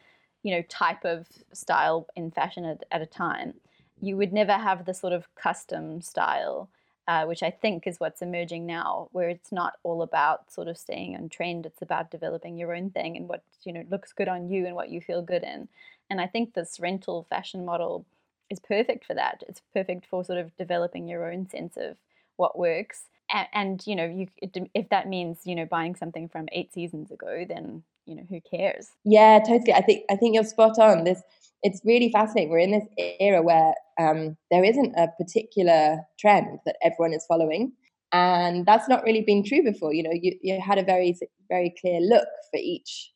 [0.42, 3.54] you know, type of style in fashion at, at a time.
[4.00, 6.68] you would never have the sort of custom style
[7.06, 10.78] uh, which I think is what's emerging now, where it's not all about sort of
[10.78, 11.66] staying on trend.
[11.66, 14.74] It's about developing your own thing and what you know looks good on you and
[14.74, 15.68] what you feel good in.
[16.10, 18.06] And I think this rental fashion model
[18.50, 19.42] is perfect for that.
[19.48, 21.96] It's perfect for sort of developing your own sense of
[22.36, 23.04] what works.
[23.32, 24.28] And, and you know, you
[24.74, 28.40] if that means you know buying something from eight seasons ago, then you know who
[28.40, 28.88] cares?
[29.04, 29.72] Yeah, totally.
[29.72, 31.04] I think I think you're spot on.
[31.04, 31.22] This
[31.62, 32.50] it's really fascinating.
[32.50, 32.84] We're in this
[33.18, 37.72] era where um, there isn't a particular trend that everyone is following,
[38.12, 39.94] and that's not really been true before.
[39.94, 43.13] You know, you, you had a very very clear look for each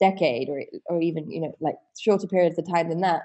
[0.00, 3.22] decade, or or even you know like shorter periods of time than that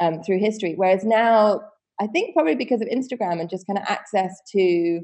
[0.00, 0.74] um, through history.
[0.76, 1.60] Whereas now,
[2.00, 5.00] I think probably because of Instagram and just kind of access to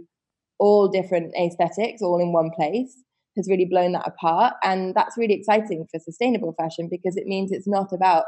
[0.58, 3.02] all different aesthetics all in one place
[3.36, 7.50] has really blown that apart and that's really exciting for sustainable fashion because it means
[7.50, 8.22] it's not about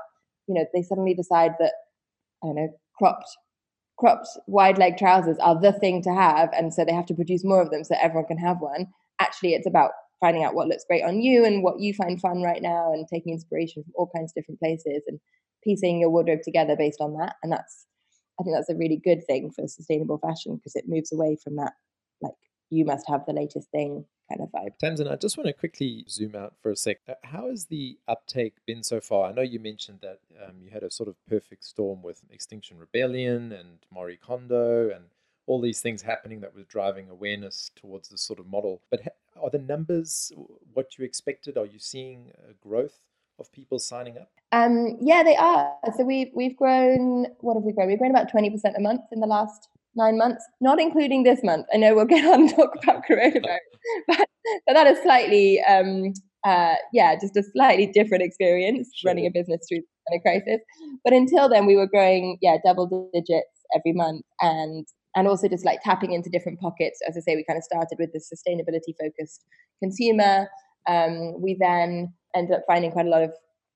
[0.49, 1.73] you know they suddenly decide that
[2.43, 2.69] I don't know
[2.99, 3.29] cropped
[3.99, 7.45] cropped wide leg trousers are the thing to have, and so they have to produce
[7.45, 8.87] more of them so everyone can have one.
[9.21, 12.43] Actually, it's about finding out what looks great on you and what you find fun
[12.43, 15.21] right now, and taking inspiration from all kinds of different places and
[15.63, 17.37] piecing your wardrobe together based on that.
[17.43, 17.87] And that's
[18.39, 21.57] I think that's a really good thing for sustainable fashion because it moves away from
[21.57, 21.73] that
[22.21, 22.35] like
[22.71, 24.77] you must have the latest thing kind of vibe.
[24.79, 26.99] Tamsin, I just want to quickly zoom out for a sec.
[27.09, 29.29] Uh, how has the uptake been so far?
[29.29, 32.79] I know you mentioned that um, you had a sort of perfect storm with Extinction
[32.79, 35.05] Rebellion and Marie Kondo and
[35.47, 38.83] all these things happening that was driving awareness towards this sort of model.
[38.91, 39.03] But
[39.43, 40.33] are the numbers
[40.73, 41.57] what you expected?
[41.57, 43.01] Are you seeing a growth
[43.39, 44.31] of people signing up?
[44.53, 45.73] Um, yeah, they are.
[45.97, 47.27] So we've we've grown.
[47.41, 47.89] What have we grown?
[47.89, 51.43] We've grown about twenty percent a month in the last nine months, not including this
[51.43, 51.67] month.
[51.73, 53.59] I know we'll get on and talk about coronavirus,
[54.07, 54.29] but,
[54.67, 56.13] but that is slightly, um,
[56.45, 59.09] uh, yeah, just a slightly different experience sure.
[59.09, 59.81] running a business through
[60.15, 60.61] a crisis.
[61.03, 65.65] But until then, we were growing, yeah, double digits every month, and and also just
[65.65, 67.01] like tapping into different pockets.
[67.09, 69.45] As I say, we kind of started with the sustainability focused
[69.83, 70.49] consumer.
[70.87, 73.33] Um, we then ended up finding quite a lot of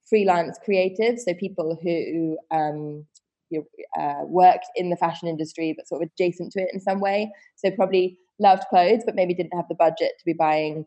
[0.08, 3.06] freelance creatives, so people who um,
[3.48, 3.64] you
[3.96, 7.00] know, uh, worked in the fashion industry but sort of adjacent to it in some
[7.00, 7.32] way.
[7.56, 10.86] So probably loved clothes, but maybe didn't have the budget to be buying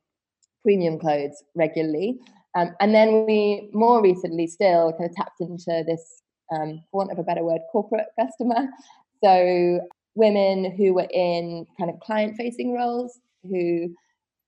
[0.62, 2.20] premium clothes regularly.
[2.56, 6.22] Um, and then we more recently still kind of tapped into this,
[6.54, 8.68] um, for want of a better word, corporate customer.
[9.24, 9.82] So
[10.16, 13.94] women who were in kind of client facing roles who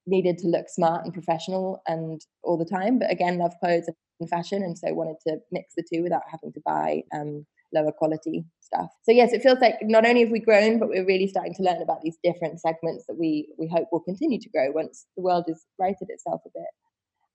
[0.08, 4.30] needed to look smart and professional and all the time, but again, love clothes and
[4.30, 4.64] fashion.
[4.64, 8.90] And so wanted to mix the two without having to buy um, lower quality stuff.
[9.04, 11.64] So yes, it feels like not only have we grown, but we're really starting to
[11.64, 15.24] learn about these different segments that we we hope will continue to grow once the
[15.24, 16.70] world has righted itself a bit.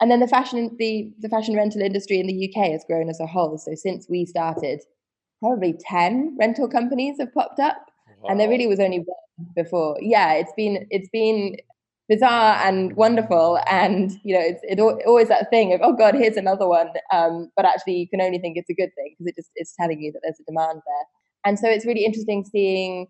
[0.01, 3.21] And then the fashion the the fashion rental industry in the UK has grown as
[3.21, 3.59] a whole.
[3.59, 4.81] So since we started,
[5.41, 7.90] probably ten rental companies have popped up,
[8.21, 8.31] wow.
[8.31, 9.97] and there really was only one before.
[10.01, 11.57] Yeah, it's been it's been
[12.11, 16.37] bizarre and wonderful and you know it's it, always that thing of oh god here's
[16.37, 19.37] another one um, but actually you can only think it's a good thing because it
[19.37, 21.07] just it's telling you that there's a demand there
[21.47, 23.07] and so it's really interesting seeing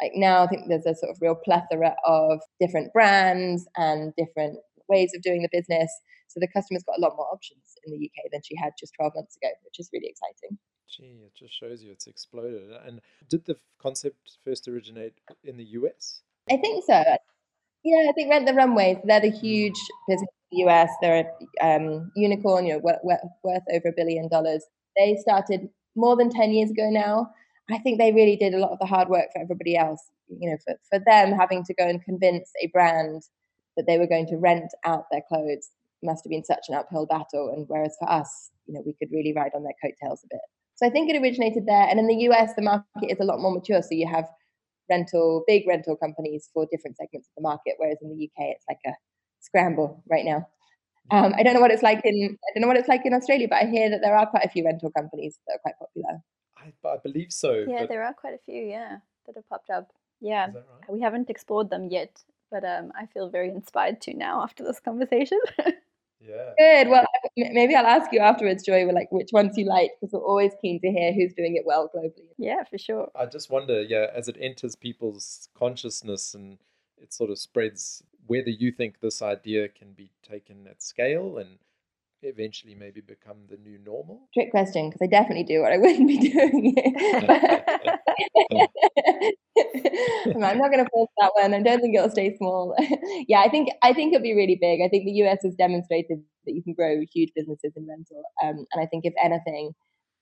[0.00, 4.56] like now i think there's a sort of real plethora of different brands and different
[4.88, 5.92] ways of doing the business
[6.28, 8.94] so the customer's got a lot more options in the uk than she had just
[8.98, 10.56] 12 months ago which is really exciting
[10.88, 12.70] Gee, it just shows you it's exploded.
[12.86, 16.22] And did the concept first originate in the US?
[16.50, 17.02] I think so.
[17.84, 20.90] Yeah, I think Rent the Runways, they're the huge business in the US.
[21.00, 22.98] They're a um, unicorn, you know, worth,
[23.44, 24.64] worth over a billion dollars.
[24.96, 27.30] They started more than 10 years ago now.
[27.70, 30.02] I think they really did a lot of the hard work for everybody else.
[30.28, 33.22] You know, for, for them having to go and convince a brand
[33.76, 35.70] that they were going to rent out their clothes
[36.02, 37.52] must have been such an uphill battle.
[37.54, 40.40] And whereas for us, you know, we could really ride on their coattails a bit.
[40.78, 41.88] So I think it originated there.
[41.88, 43.82] And in the US, the market is a lot more mature.
[43.82, 44.26] So you have
[44.88, 48.64] rental, big rental companies for different segments of the market, whereas in the UK it's
[48.68, 48.92] like a
[49.40, 50.46] scramble right now.
[51.10, 53.12] Um, I don't know what it's like in I don't know what it's like in
[53.12, 55.78] Australia, but I hear that there are quite a few rental companies that are quite
[55.78, 56.20] popular.
[56.56, 57.64] I, I believe so.
[57.66, 58.62] Yeah, there are quite a few.
[58.62, 59.90] Yeah, that have popped up.
[60.20, 60.90] Yeah, right?
[60.90, 64.80] we haven't explored them yet, but um, I feel very inspired to now after this
[64.80, 65.40] conversation.
[66.20, 66.52] Yeah.
[66.58, 66.88] Good.
[66.88, 70.52] Well, maybe I'll ask you afterwards, Joy, like which ones you like, because we're always
[70.60, 72.26] keen to hear who's doing it well globally.
[72.36, 73.10] Yeah, for sure.
[73.14, 76.58] I just wonder, yeah, as it enters people's consciousness and
[77.00, 81.58] it sort of spreads, whether you think this idea can be taken at scale and
[82.22, 84.28] eventually maybe become the new normal?
[84.34, 87.98] Trick question, because I definitely do what I wouldn't be doing it.
[90.42, 91.54] I'm not going to force that one.
[91.54, 92.74] I don't think it'll stay small.
[93.28, 94.80] yeah, I think I think it'll be really big.
[94.84, 98.66] I think the US has demonstrated that you can grow huge businesses in rental, um,
[98.72, 99.72] and I think if anything,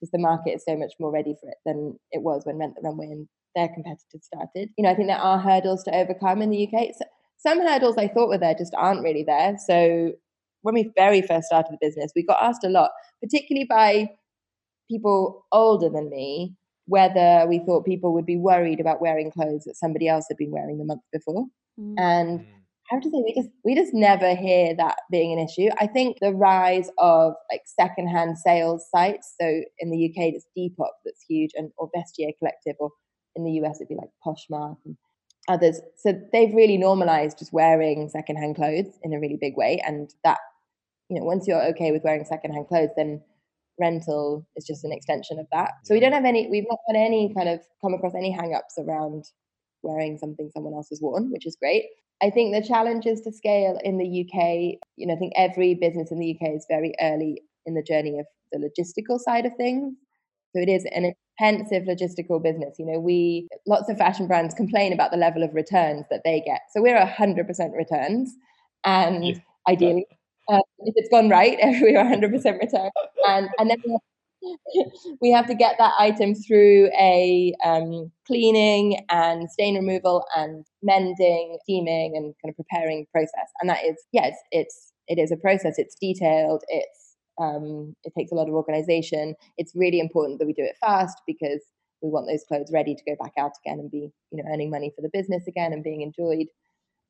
[0.01, 2.75] just the market is so much more ready for it than it was when Rent
[2.77, 4.71] the Runway and their competitors started.
[4.77, 6.89] You know, I think there are hurdles to overcome in the UK.
[6.97, 7.07] So
[7.39, 9.57] some hurdles I thought were there just aren't really there.
[9.67, 10.13] So
[10.63, 12.91] when we very first started the business, we got asked a lot,
[13.23, 14.09] particularly by
[14.91, 16.55] people older than me,
[16.87, 20.53] whether we thought people would be worried about wearing clothes that somebody else had been
[20.53, 21.47] wearing the month before.
[21.79, 21.95] Mm.
[21.99, 22.47] And mm.
[22.91, 25.69] how to say we just we just never hear that being an issue.
[25.81, 30.93] I think the rise of like secondhand sales sites, so in the UK it's Depop
[31.05, 32.91] that's huge, and or Vestiaire Collective, or
[33.35, 34.97] in the US it'd be like Poshmark and
[35.49, 35.81] others.
[35.97, 40.39] So they've really normalized just wearing secondhand clothes in a really big way, and that
[41.09, 43.23] you know once you're okay with wearing secondhand clothes, then
[43.79, 45.73] rental is just an extension of that.
[45.85, 48.79] So we don't have any, we've not had any kind of come across any hangups
[48.79, 49.25] around
[49.83, 51.85] wearing something someone else has worn, which is great.
[52.23, 56.11] I think the challenges to scale in the UK, you know, I think every business
[56.11, 59.95] in the UK is very early in the journey of the logistical side of things.
[60.57, 62.77] So it is an intensive logistical business.
[62.79, 66.43] You know, we lots of fashion brands complain about the level of returns that they
[66.47, 66.61] get.
[66.73, 68.35] So we're 100% returns,
[68.85, 69.35] and yeah.
[69.69, 70.07] ideally
[70.49, 72.91] um, if it's gone right, we are 100% return.
[73.29, 73.83] And, and then
[75.21, 81.59] we have to get that item through a um, cleaning and stain removal and mending,
[81.65, 83.51] steaming, and kind of preparing process.
[83.61, 85.79] And that is, yes, it's it is a process.
[85.79, 86.63] It's detailed.
[86.69, 87.06] It's
[87.39, 89.35] um, it takes a lot of organization.
[89.59, 91.61] It's really important that we do it fast because
[92.03, 94.71] we want those clothes ready to go back out again and be you know earning
[94.71, 96.47] money for the business again and being enjoyed.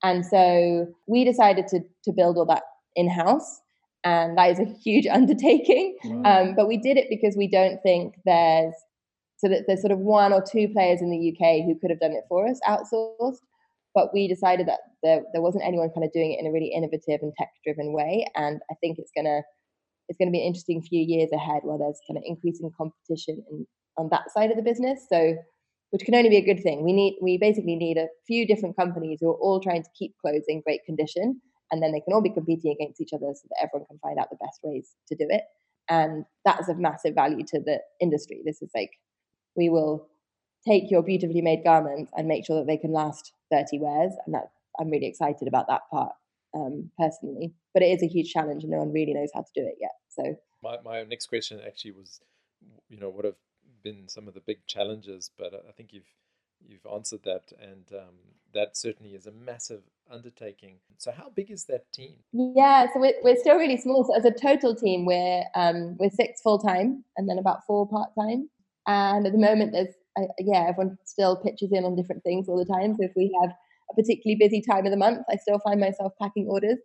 [0.03, 2.63] And so we decided to to build all that
[2.95, 3.61] in house.
[4.05, 5.97] And that is a huge undertaking.
[6.25, 8.75] Um, but we did it because we don't think there's
[9.39, 12.01] so that there's sort of one or two players in the UK who could have
[12.01, 13.41] done it for us outsourced.
[13.95, 16.69] But we decided that there, there wasn't anyone kind of doing it in a really
[16.69, 18.27] innovative and tech driven way.
[18.35, 19.43] And I think it's gonna
[20.09, 23.67] it's gonna be an interesting few years ahead where there's kind of increasing competition in,
[23.97, 25.07] on that side of the business.
[25.09, 25.37] So
[25.91, 26.85] which can only be a good thing.
[26.85, 30.15] We need we basically need a few different companies who are all trying to keep
[30.21, 31.41] clothes in great condition
[31.71, 34.19] and then they can all be competing against each other so that everyone can find
[34.19, 35.43] out the best ways to do it
[35.89, 38.91] and that's of massive value to the industry this is like
[39.57, 40.09] we will
[40.67, 44.35] take your beautifully made garments and make sure that they can last 30 wears and
[44.35, 44.49] that
[44.81, 46.13] i'm really excited about that part
[46.57, 49.51] um, personally but it is a huge challenge and no one really knows how to
[49.55, 52.21] do it yet so my, my next question actually was
[52.89, 53.35] you know what have
[53.83, 56.11] been some of the big challenges but i think you've
[56.65, 58.15] you've answered that, and um,
[58.55, 60.77] that certainly is a massive undertaking.
[60.99, 62.17] So, how big is that team?
[62.33, 64.05] Yeah, so we're, we're still really small.
[64.05, 67.89] So, as a total team, we're um, we're six full time, and then about four
[67.89, 68.49] part time.
[68.87, 72.59] And at the moment, there's uh, yeah, everyone still pitches in on different things all
[72.59, 72.95] the time.
[72.95, 73.53] So, if we have
[73.91, 76.79] a particularly busy time of the month, I still find myself packing orders.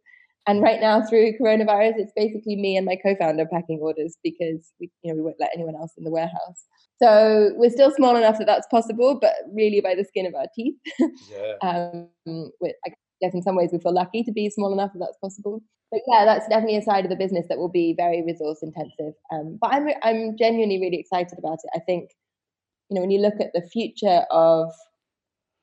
[0.47, 4.89] And right now, through coronavirus, it's basically me and my co-founder packing orders because we,
[5.03, 6.65] you know, we won't let anyone else in the warehouse.
[7.01, 10.47] So we're still small enough that that's possible, but really by the skin of our
[10.55, 10.75] teeth.
[11.29, 11.53] Yeah.
[11.61, 12.89] um, I
[13.21, 15.61] guess in some ways we feel lucky to be small enough that that's possible.
[15.91, 19.13] But yeah, that's definitely a side of the business that will be very resource intensive.
[19.31, 21.69] Um, but I'm I'm genuinely really excited about it.
[21.75, 22.11] I think,
[22.89, 24.71] you know, when you look at the future of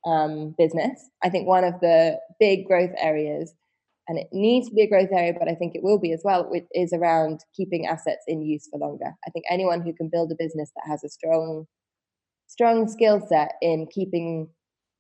[0.07, 3.55] um, business, I think one of the big growth areas
[4.09, 6.23] and it needs to be a growth area, but I think it will be as
[6.25, 9.13] well, is around keeping assets in use for longer.
[9.27, 11.67] I think anyone who can build a business that has a strong,
[12.47, 14.49] strong skill set in keeping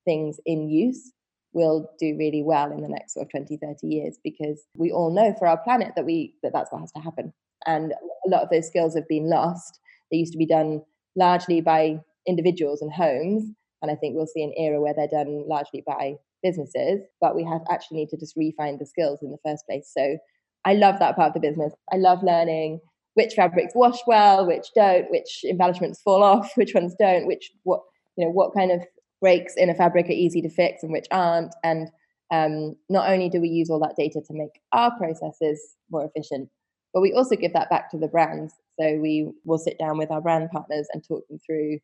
[0.04, 1.12] things in use
[1.54, 5.12] will do really well in the next sort of 20, 30 years because we all
[5.12, 7.32] know for our planet that we that that's what has to happen.
[7.66, 7.92] And
[8.26, 9.80] a lot of those skills have been lost.
[10.10, 10.82] They used to be done
[11.16, 13.44] largely by individuals and homes.
[13.82, 17.44] And I think we'll see an era where they're done largely by businesses, but we
[17.44, 19.90] have actually need to just refine the skills in the first place.
[19.96, 20.18] So
[20.64, 21.72] I love that part of the business.
[21.92, 22.80] I love learning
[23.14, 27.80] which fabrics wash well, which don't, which embellishments fall off, which ones don't, which what
[28.16, 28.80] you know what kind of
[29.20, 31.54] breaks in a fabric are easy to fix and which aren't.
[31.64, 31.88] And
[32.30, 35.60] um, not only do we use all that data to make our processes
[35.90, 36.48] more efficient,
[36.94, 38.54] but we also give that back to the brands.
[38.80, 41.78] So we will sit down with our brand partners and talk them through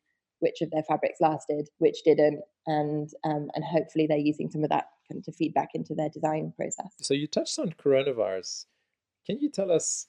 [0.45, 4.69] which of their fabrics lasted, which didn't, and um, and hopefully they're using some of
[4.69, 6.91] that kind of to feed back into their design process.
[7.01, 8.65] So you touched on coronavirus.
[9.25, 10.07] Can you tell us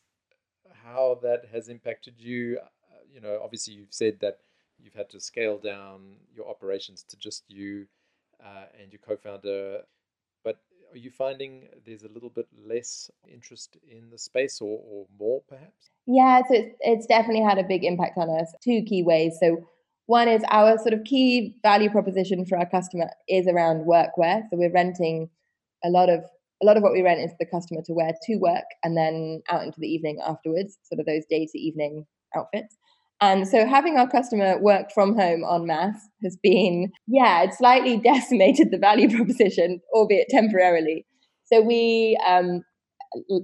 [0.84, 2.58] how that has impacted you?
[2.62, 4.40] Uh, you know, obviously you've said that
[4.78, 7.86] you've had to scale down your operations to just you
[8.44, 9.80] uh, and your co-founder,
[10.44, 10.60] but
[10.92, 15.40] are you finding there's a little bit less interest in the space or, or more
[15.48, 15.90] perhaps?
[16.06, 18.52] Yeah, so it's, it's definitely had a big impact on us.
[18.62, 19.38] Two key ways.
[19.40, 19.66] So
[20.06, 24.42] one is our sort of key value proposition for our customer is around workwear.
[24.50, 25.28] So we're renting
[25.84, 26.20] a lot of
[26.62, 29.42] a lot of what we rent is the customer to wear to work and then
[29.50, 32.76] out into the evening afterwards, sort of those day to evening outfits.
[33.20, 37.96] And so having our customer work from home en masse has been, yeah, it's slightly
[38.04, 41.06] decimated the value proposition, albeit temporarily.
[41.44, 42.62] So we, um,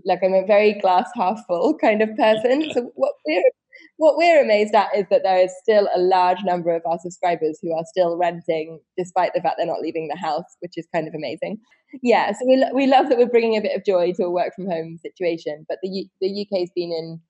[0.04, 2.70] like I'm a very glass half full kind of person.
[2.72, 3.42] So what we're
[3.96, 7.58] what we're amazed at is that there is still a large number of our subscribers
[7.62, 11.08] who are still renting, despite the fact they're not leaving the house, which is kind
[11.08, 11.58] of amazing.
[12.02, 14.54] Yeah, so we we love that we're bringing a bit of joy to a work
[14.54, 15.66] from home situation.
[15.68, 17.20] But the U- the UK's been in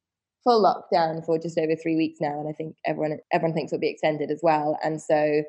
[0.45, 3.81] full lockdown for just over three weeks now, and I think everyone everyone thinks it'll
[3.81, 4.79] be extended as well.
[4.83, 5.43] And so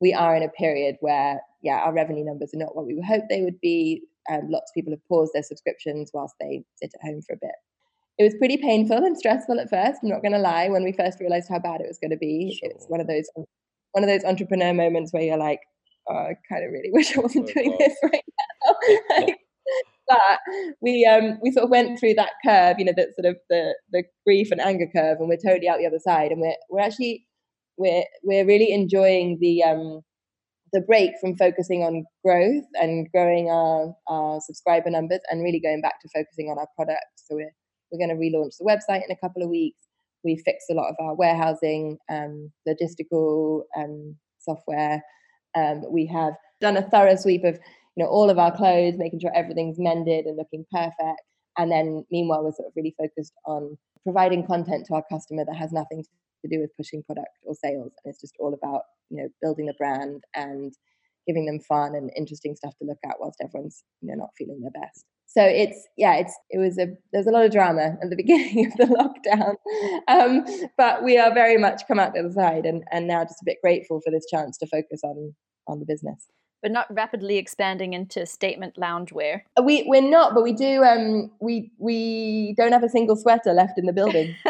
[0.00, 3.04] we are in a period where yeah, our revenue numbers are not what we would
[3.04, 4.02] hope they would be.
[4.30, 7.38] Um, lots of people have paused their subscriptions whilst they sit at home for a
[7.40, 7.54] bit.
[8.18, 10.00] It was pretty painful and stressful at first.
[10.02, 10.68] I'm not going to lie.
[10.68, 12.70] When we first realized how bad it was going to be, sure.
[12.70, 13.28] it's one of those
[13.92, 15.60] one of those entrepreneur moments where you're like,
[16.08, 18.24] oh, I kind of really wish I wasn't oh, doing this right
[18.66, 18.74] now.
[19.18, 19.36] like,
[20.08, 20.38] but
[20.80, 23.74] we um we sort of went through that curve, you know, that sort of the
[23.92, 26.32] the grief and anger curve, and we're totally out the other side.
[26.32, 27.26] And we're we're actually
[27.76, 30.00] we're we're really enjoying the um
[30.72, 35.80] the break from focusing on growth and growing our, our subscriber numbers and really going
[35.80, 37.06] back to focusing on our product.
[37.16, 37.54] So we're
[37.90, 39.86] we're going to relaunch the website in a couple of weeks.
[40.24, 45.02] We fixed a lot of our warehousing, um, logistical um, software.
[45.56, 49.20] Um, we have done a thorough sweep of you know all of our clothes, making
[49.20, 51.22] sure everything's mended and looking perfect.
[51.56, 55.56] And then meanwhile, we're sort of really focused on providing content to our customer that
[55.56, 56.04] has nothing
[56.42, 59.66] to do with pushing product or sales, and it's just all about you know building
[59.66, 60.74] the brand and
[61.28, 64.60] giving them fun and interesting stuff to look at whilst everyone's you know not feeling
[64.60, 68.10] their best so it's yeah it's it was a there's a lot of drama at
[68.10, 69.54] the beginning of the lockdown
[70.08, 70.44] um,
[70.76, 73.44] but we are very much come out the other side and and now just a
[73.44, 75.34] bit grateful for this chance to focus on
[75.68, 76.28] on the business
[76.62, 79.42] but not rapidly expanding into statement loungewear.
[79.56, 80.82] Uh, we we're not, but we do.
[80.82, 84.34] Um, we we don't have a single sweater left in the building.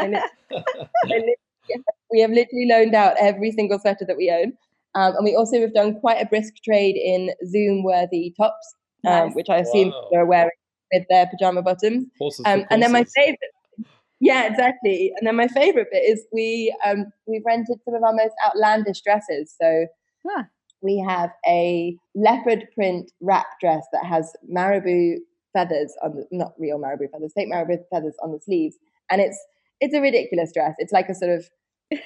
[2.11, 4.55] we have literally loaned out every single sweater that we own,
[4.95, 8.74] um, and we also have done quite a brisk trade in Zoom worthy tops,
[9.07, 10.09] um, which I assume wow.
[10.11, 10.51] they're wearing
[10.93, 12.07] with their pajama bottoms.
[12.45, 13.39] Um, and then my favorite,
[14.20, 15.12] yeah, exactly.
[15.16, 19.03] And then my favorite bit is we um, we've rented some of our most outlandish
[19.03, 19.55] dresses.
[19.61, 19.86] So
[20.28, 20.45] huh.
[20.80, 25.18] we have a leopard print wrap dress that has marabou
[25.53, 28.76] feathers on the not real marabou feathers, fake marabou feathers on the sleeves,
[29.11, 29.39] and it's
[29.80, 30.74] it's a ridiculous dress.
[30.78, 31.49] It's like a sort of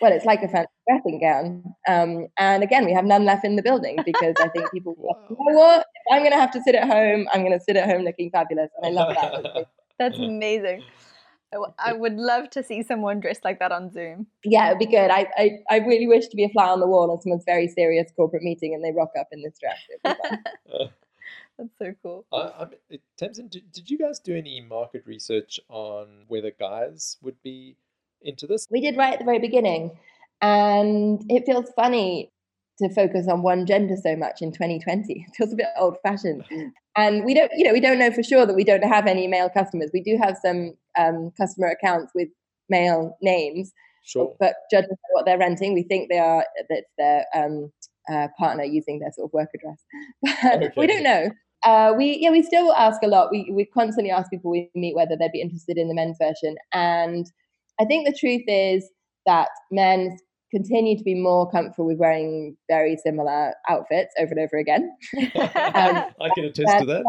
[0.01, 1.75] well, it's like a fancy dressing gown.
[1.89, 4.95] Um, and again, we have none left in the building because I think people,
[5.31, 5.81] you know what?
[5.81, 8.03] If I'm going to have to sit at home, I'm going to sit at home
[8.03, 8.71] looking fabulous.
[8.77, 9.67] And I love that.
[9.99, 10.83] That's amazing.
[11.79, 14.27] I would love to see someone dressed like that on Zoom.
[14.43, 15.11] Yeah, it'd be good.
[15.11, 17.69] I, I, I really wish to be a fly on the wall at someone's very
[17.69, 19.79] serious corporate meeting and they rock up in this dress.
[21.59, 22.25] That's so cool.
[22.33, 27.41] Uh, I Tamsin, did, did you guys do any market research on whether guys would
[27.43, 27.77] be
[28.25, 28.67] into this?
[28.71, 29.93] We did right at the very beginning.
[30.41, 32.33] And it feels funny
[32.79, 35.27] to focus on one gender so much in 2020.
[35.29, 36.45] It feels a bit old fashioned.
[36.95, 39.27] And we don't, you know, we don't know for sure that we don't have any
[39.27, 39.89] male customers.
[39.95, 42.29] We do have some um, customer accounts with
[42.69, 43.73] male names.
[44.05, 44.37] Sure.
[44.39, 47.73] But judging by what they're renting, we think they are that's their um,
[48.13, 49.83] uh, partner using their sort of work address.
[50.43, 50.75] But okay.
[50.77, 51.31] we don't know.
[51.65, 53.31] Uh, we yeah we still ask a lot.
[53.31, 56.57] We we constantly ask people we meet whether they'd be interested in the men's version,
[56.73, 57.25] and
[57.81, 58.89] I think the truth is
[59.27, 60.17] that men
[60.51, 64.95] continue to be more comfortable with wearing very similar outfits over and over again.
[65.17, 65.25] um,
[66.21, 67.05] I can attest to that.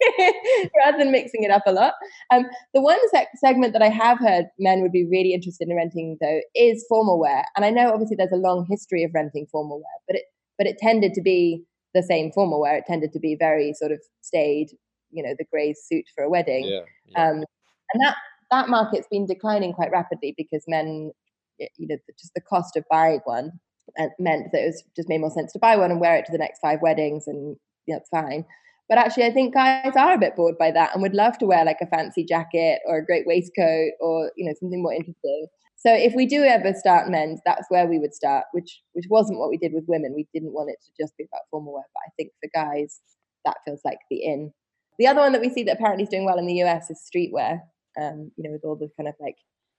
[0.76, 1.94] rather than mixing it up a lot.
[2.32, 5.76] Um, the one sec- segment that I have heard men would be really interested in
[5.76, 7.44] renting, though, is formal wear.
[7.56, 10.22] And I know obviously there's a long history of renting formal wear, but it
[10.56, 11.62] but it tended to be
[11.94, 12.76] the same formal wear.
[12.76, 14.70] It tended to be very sort of staid,
[15.10, 16.64] you know, the grey suit for a wedding.
[16.64, 17.28] Yeah, yeah.
[17.28, 17.44] Um,
[17.92, 18.16] and that
[18.50, 21.12] that market's been declining quite rapidly because men,
[21.58, 23.52] you know, just the cost of buying one
[23.98, 26.26] uh, meant that it was just made more sense to buy one and wear it
[26.26, 28.44] to the next five weddings, and it's fine.
[28.88, 31.46] But actually, I think guys are a bit bored by that and would love to
[31.46, 35.46] wear like a fancy jacket or a great waistcoat or you know something more interesting.
[35.76, 39.38] So if we do ever start men's, that's where we would start, which which wasn't
[39.38, 40.14] what we did with women.
[40.14, 43.00] We didn't want it to just be about formal wear, but I think for guys,
[43.44, 44.52] that feels like the in.
[44.98, 47.00] The other one that we see that apparently is doing well in the US is
[47.00, 47.60] streetwear
[48.00, 49.36] um, you know, with all the kind of like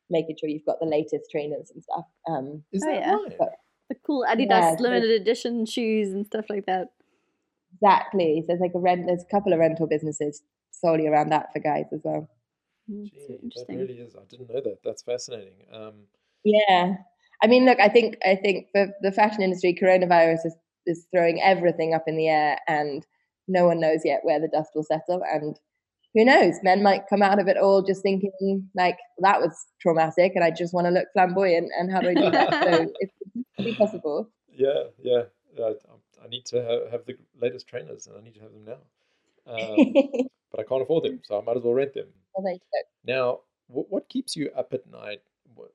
[0.10, 2.06] making sure you've got the latest trainers and stuff.
[2.28, 3.16] Um, Is that oh, yeah.
[3.16, 3.36] right?
[3.38, 3.50] But,
[3.90, 6.90] the cool Adidas yeah, limited edition shoes and stuff like that.
[7.74, 8.42] Exactly.
[8.42, 9.06] So there's like a rent.
[9.08, 12.30] There's a couple of rental businesses solely around that for guys as well.
[12.90, 14.16] Mm, Gee, that really is.
[14.16, 14.78] I didn't know that.
[14.84, 15.66] That's fascinating.
[15.74, 15.94] Um,
[16.44, 16.96] yeah.
[17.42, 17.80] I mean, look.
[17.80, 18.18] I think.
[18.26, 20.56] I think for the fashion industry, coronavirus is
[20.86, 23.06] is throwing everything up in the air, and
[23.48, 25.24] no one knows yet where the dust will settle.
[25.32, 25.60] And
[26.14, 26.56] who knows?
[26.64, 30.52] Men might come out of it all just thinking like that was traumatic, and I
[30.52, 31.72] just want to look flamboyant.
[31.78, 32.52] And how do I do that?
[32.64, 33.14] so it's,
[33.58, 34.30] it's possible.
[34.52, 35.24] Yeah, yeah.
[35.60, 35.74] I,
[36.24, 38.78] I need to have, have, the latest trainers, and I need to have them now.
[39.52, 39.94] Um,
[40.52, 42.08] but I can't afford them, so I might as well rent them.
[42.36, 42.58] Well,
[43.06, 45.22] now, what, what keeps you up at night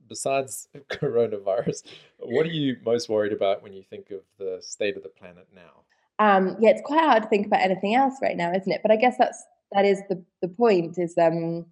[0.09, 1.85] besides coronavirus?
[2.19, 5.49] What are you most worried about when you think of the state of the planet
[5.55, 5.83] now?
[6.19, 8.81] Um, yeah, it's quite hard to think about anything else right now, isn't it?
[8.83, 9.45] But I guess that's
[9.75, 10.97] that is the the point.
[10.99, 11.67] Is um,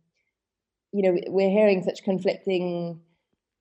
[0.93, 3.01] you know, we're hearing such conflicting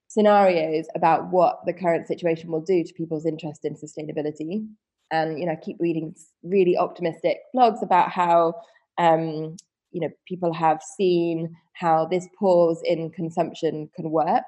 [0.07, 4.67] scenarios about what the current situation will do to people's interest in sustainability.
[5.09, 8.55] And you know, I keep reading really optimistic blogs about how
[8.97, 9.55] um,
[9.91, 14.43] you know people have seen how this pause in consumption can work.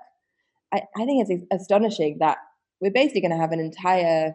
[0.74, 2.38] I, I think it's astonishing that
[2.82, 4.34] we're basically going to have an entire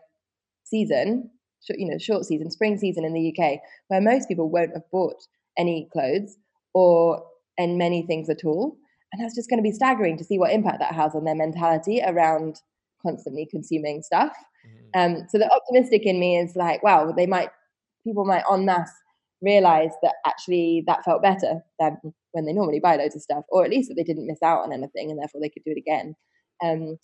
[0.65, 1.31] season,
[1.71, 5.27] you know, short season, spring season in the UK, where most people won't have bought
[5.59, 6.37] any clothes
[6.75, 7.23] or
[7.59, 8.77] and many things at all.
[9.13, 11.35] And that's just going to be staggering to see what impact that has on their
[11.35, 12.57] mentality around
[13.03, 14.33] constantly consuming stuff.
[14.67, 15.17] Mm-hmm.
[15.17, 17.51] Um, so the optimistic in me is like, wow, they might,
[18.05, 18.93] people might en masse
[19.41, 21.97] realize that actually that felt better than
[22.33, 24.63] when they normally buy loads of stuff, or at least that they didn't miss out
[24.63, 26.15] on anything and therefore they could do it again.
[26.63, 26.99] Um,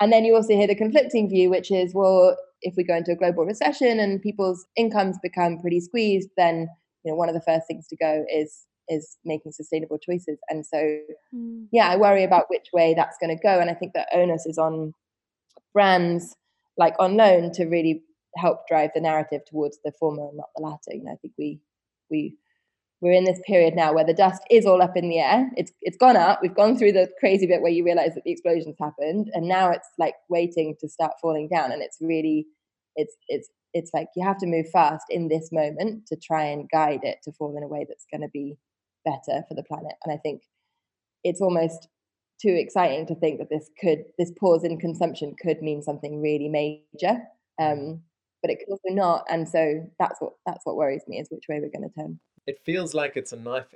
[0.00, 3.12] and then you also hear the conflicting view, which is, well, if we go into
[3.12, 6.68] a global recession and people's incomes become pretty squeezed, then
[7.04, 10.38] you know one of the first things to go is is making sustainable choices.
[10.48, 10.98] And so,
[11.34, 11.66] mm.
[11.72, 13.58] yeah, I worry about which way that's going to go.
[13.58, 14.92] And I think that onus is on
[15.72, 16.36] brands
[16.76, 18.02] like on loan to really
[18.36, 20.92] help drive the narrative towards the former and not the latter.
[20.92, 21.60] You know, I think we
[22.10, 22.36] we
[23.00, 25.50] we're in this period now where the dust is all up in the air.
[25.56, 26.40] It's it's gone up.
[26.42, 29.70] We've gone through the crazy bit where you realize that the explosions happened, and now
[29.70, 31.70] it's like waiting to start falling down.
[31.70, 32.46] And it's really
[32.96, 36.70] it's it's it's like you have to move fast in this moment to try and
[36.70, 38.56] guide it to fall in a way that's going to be
[39.04, 39.92] better for the planet.
[40.04, 40.42] And I think
[41.24, 41.88] it's almost
[42.40, 46.48] too exciting to think that this could this pause in consumption could mean something really
[46.48, 47.22] major.
[47.60, 48.02] Um,
[48.42, 49.24] but it could also not.
[49.30, 52.20] And so that's what that's what worries me is which way we're going to turn.
[52.46, 53.74] It feels like it's a knife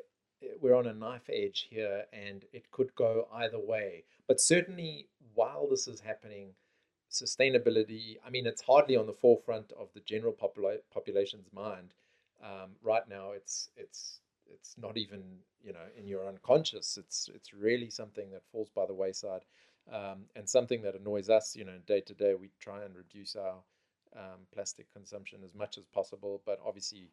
[0.60, 4.04] we're on a knife edge here and it could go either way.
[4.28, 6.50] But certainly while this is happening,
[7.10, 11.94] sustainability, I mean, it's hardly on the forefront of the general popula- population's mind.
[12.42, 14.20] Um, right now, it's it's
[14.52, 15.22] it's not even
[15.62, 16.96] you know in your unconscious.
[16.96, 19.44] It's it's really something that falls by the wayside,
[19.92, 21.56] um, and something that annoys us.
[21.56, 23.56] You know, day to day, we try and reduce our
[24.16, 26.40] um, plastic consumption as much as possible.
[26.46, 27.10] But obviously,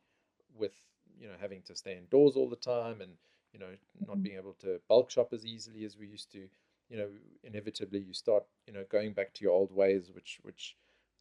[0.57, 0.73] with
[1.19, 3.11] you know having to stay indoors all the time and
[3.53, 3.73] you know
[4.05, 4.23] not mm-hmm.
[4.23, 6.47] being able to bulk shop as easily as we used to,
[6.89, 7.09] you know,
[7.43, 10.75] inevitably you start you know going back to your old ways, which which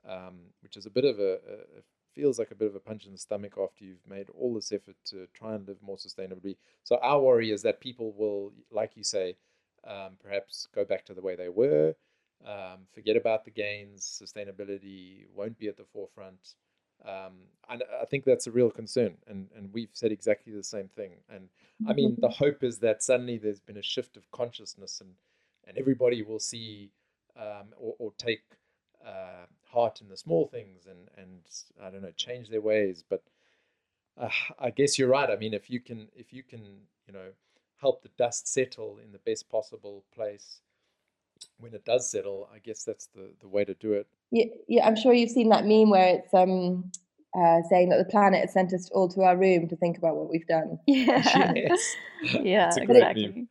[0.09, 1.83] um, which is a bit of a, a,
[2.15, 4.73] feels like a bit of a punch in the stomach after you've made all this
[4.73, 6.57] effort to try and live more sustainably.
[6.85, 9.37] So our worry is that people will, like you say,
[9.87, 11.95] um, perhaps go back to the way they were,
[12.47, 16.55] um, forget about the gains, sustainability won't be at the forefront.
[17.05, 17.33] Um,
[17.69, 21.13] and I think that's a real concern, and, and we've said exactly the same thing.
[21.29, 21.49] And
[21.89, 25.11] I mean, the hope is that suddenly there's been a shift of consciousness, and
[25.67, 26.91] and everybody will see
[27.37, 28.43] um, or, or take
[29.07, 31.41] uh, heart in the small things and and
[31.83, 33.05] I don't know change their ways.
[33.09, 33.23] But
[34.19, 35.31] uh, I guess you're right.
[35.31, 36.63] I mean, if you can if you can
[37.07, 37.31] you know
[37.81, 40.61] help the dust settle in the best possible place
[41.59, 44.07] when it does settle, I guess that's the the way to do it.
[44.31, 44.87] Yeah, yeah.
[44.87, 46.91] I'm sure you've seen that meme where it's um
[47.37, 50.17] uh, saying that the planet has sent us all to our room to think about
[50.17, 50.79] what we've done.
[50.87, 51.53] Yeah.
[51.55, 51.97] yes.
[52.23, 53.49] yeah, exactly.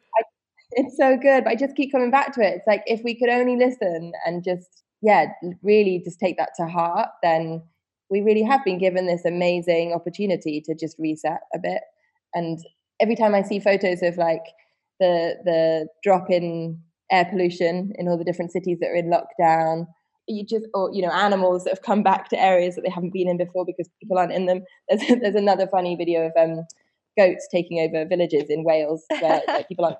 [0.76, 2.56] It's so good, but I just keep coming back to it.
[2.56, 5.28] It's like if we could only listen and just yeah,
[5.62, 7.62] really just take that to heart, then
[8.10, 11.82] we really have been given this amazing opportunity to just reset a bit.
[12.34, 12.60] And
[13.02, 14.44] every time I see photos of like
[15.00, 16.80] the the drop in
[17.12, 19.88] air pollution in all the different cities that are in lockdown,
[20.28, 23.14] you just or you know animals that have come back to areas that they haven't
[23.14, 24.62] been in before because people aren't in them.
[24.88, 26.66] There's there's another funny video of um
[27.18, 29.98] goats taking over villages in Wales where like, people aren't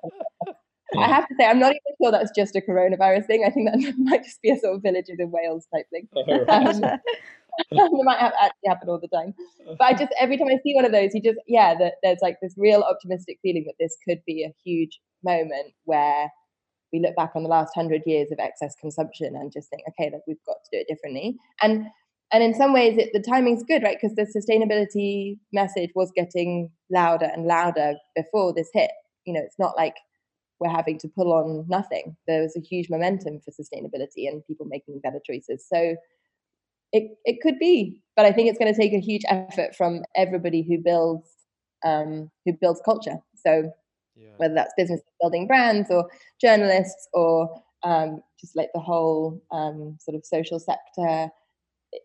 [0.96, 3.44] I have to say, I'm not even sure that's just a coronavirus thing.
[3.46, 6.08] I think that might just be a sort of villages in Wales type thing.
[6.14, 6.66] Oh, right.
[6.66, 6.84] um,
[7.70, 9.34] it might have, actually happen all the time.
[9.66, 12.18] But I just, every time I see one of those, you just, yeah, that there's
[12.22, 16.30] like this real optimistic feeling that this could be a huge moment where
[16.92, 20.10] we look back on the last hundred years of excess consumption and just think, okay,
[20.12, 21.36] like we've got to do it differently.
[21.60, 21.86] And
[22.32, 23.96] and in some ways, it, the timing's good, right?
[24.00, 28.90] Because the sustainability message was getting louder and louder before this hit.
[29.24, 29.94] You know, it's not like
[30.60, 32.16] we're having to pull on nothing.
[32.26, 35.66] There was a huge momentum for sustainability and people making better choices.
[35.68, 35.96] So
[36.92, 40.02] it, it could be, but I think it's going to take a huge effort from
[40.16, 41.28] everybody who builds
[41.84, 43.18] um, who builds culture.
[43.34, 43.70] So
[44.16, 44.28] Yeah.
[44.36, 46.08] whether that's business building brands or
[46.40, 51.30] journalists or um, just like the whole um, sort of social sector.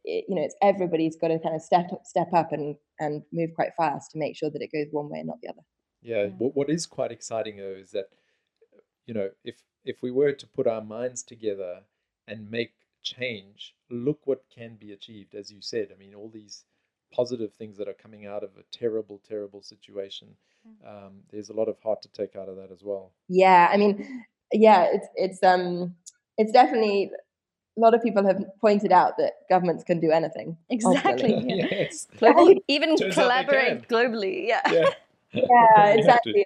[0.04, 3.24] It, you know, it's everybody's got to kind of step up, step up and and
[3.32, 5.62] move quite fast to make sure that it goes one way and not the other.
[6.02, 6.38] Yeah, Mm.
[6.38, 8.08] what, what is quite exciting though is that
[9.10, 11.82] you know if if we were to put our minds together
[12.28, 15.34] and make change, look what can be achieved.
[15.34, 16.64] As you said, I mean, all these
[17.12, 20.28] positive things that are coming out of a terrible, terrible situation.
[20.86, 23.14] Um, there's a lot of heart to take out of that as well.
[23.30, 25.96] Yeah, I mean, yeah, it's it's um
[26.38, 27.10] it's definitely
[27.78, 30.56] a lot of people have pointed out that governments can do anything.
[30.70, 31.34] Exactly.
[31.48, 31.66] Yeah.
[31.72, 32.06] yes.
[32.20, 34.48] Global, even Turns collaborate globally.
[34.48, 34.62] Yeah.
[34.72, 34.86] Yeah.
[35.34, 35.42] Yeah,
[35.96, 36.30] You have to.
[36.30, 36.46] exactly.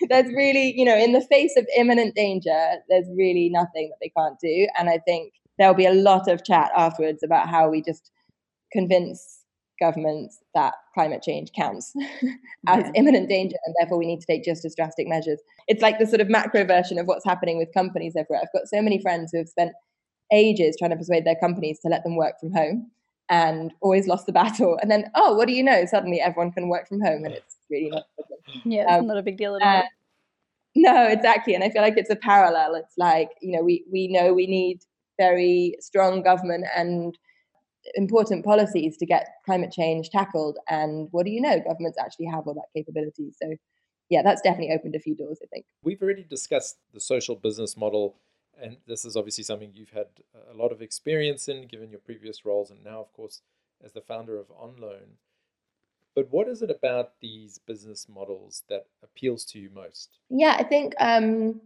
[0.08, 4.12] There's- really, you know, in the face of imminent danger, there's really nothing that they
[4.16, 4.66] can't do.
[4.78, 8.10] And I think there'll be a lot of chat afterwards about how we just
[8.72, 9.40] convince
[9.80, 11.92] governments that climate change counts
[12.68, 12.90] as Yeah.
[12.94, 15.40] imminent danger and therefore we need to take just as drastic measures.
[15.68, 18.40] It's like the sort of macro version of what's happening with companies everywhere.
[18.42, 19.72] I've got so many friends who have spent
[20.32, 22.90] ages trying to persuade their companies to let them work from home
[23.28, 24.78] and always lost the battle.
[24.80, 25.84] And then, oh, what do you know?
[25.86, 28.62] Suddenly everyone can work from home and it's really not a problem.
[28.64, 29.78] Yeah, it's Um, not a big deal at all.
[29.78, 29.82] Uh,
[30.76, 31.54] no, exactly.
[31.54, 32.74] And I feel like it's a parallel.
[32.74, 34.80] It's like, you know, we, we know we need
[35.18, 37.16] very strong government and
[37.94, 40.58] important policies to get climate change tackled.
[40.68, 41.60] And what do you know?
[41.60, 43.30] Governments actually have all that capability.
[43.40, 43.54] So,
[44.10, 45.66] yeah, that's definitely opened a few doors, I think.
[45.82, 48.16] We've already discussed the social business model,
[48.60, 50.06] and this is obviously something you've had
[50.52, 53.42] a lot of experience in, given your previous roles, and now, of course,
[53.84, 55.18] as the founder of OnLoan.
[56.14, 60.18] But what is it about these business models that appeals to you most?
[60.30, 61.60] Yeah, I think um,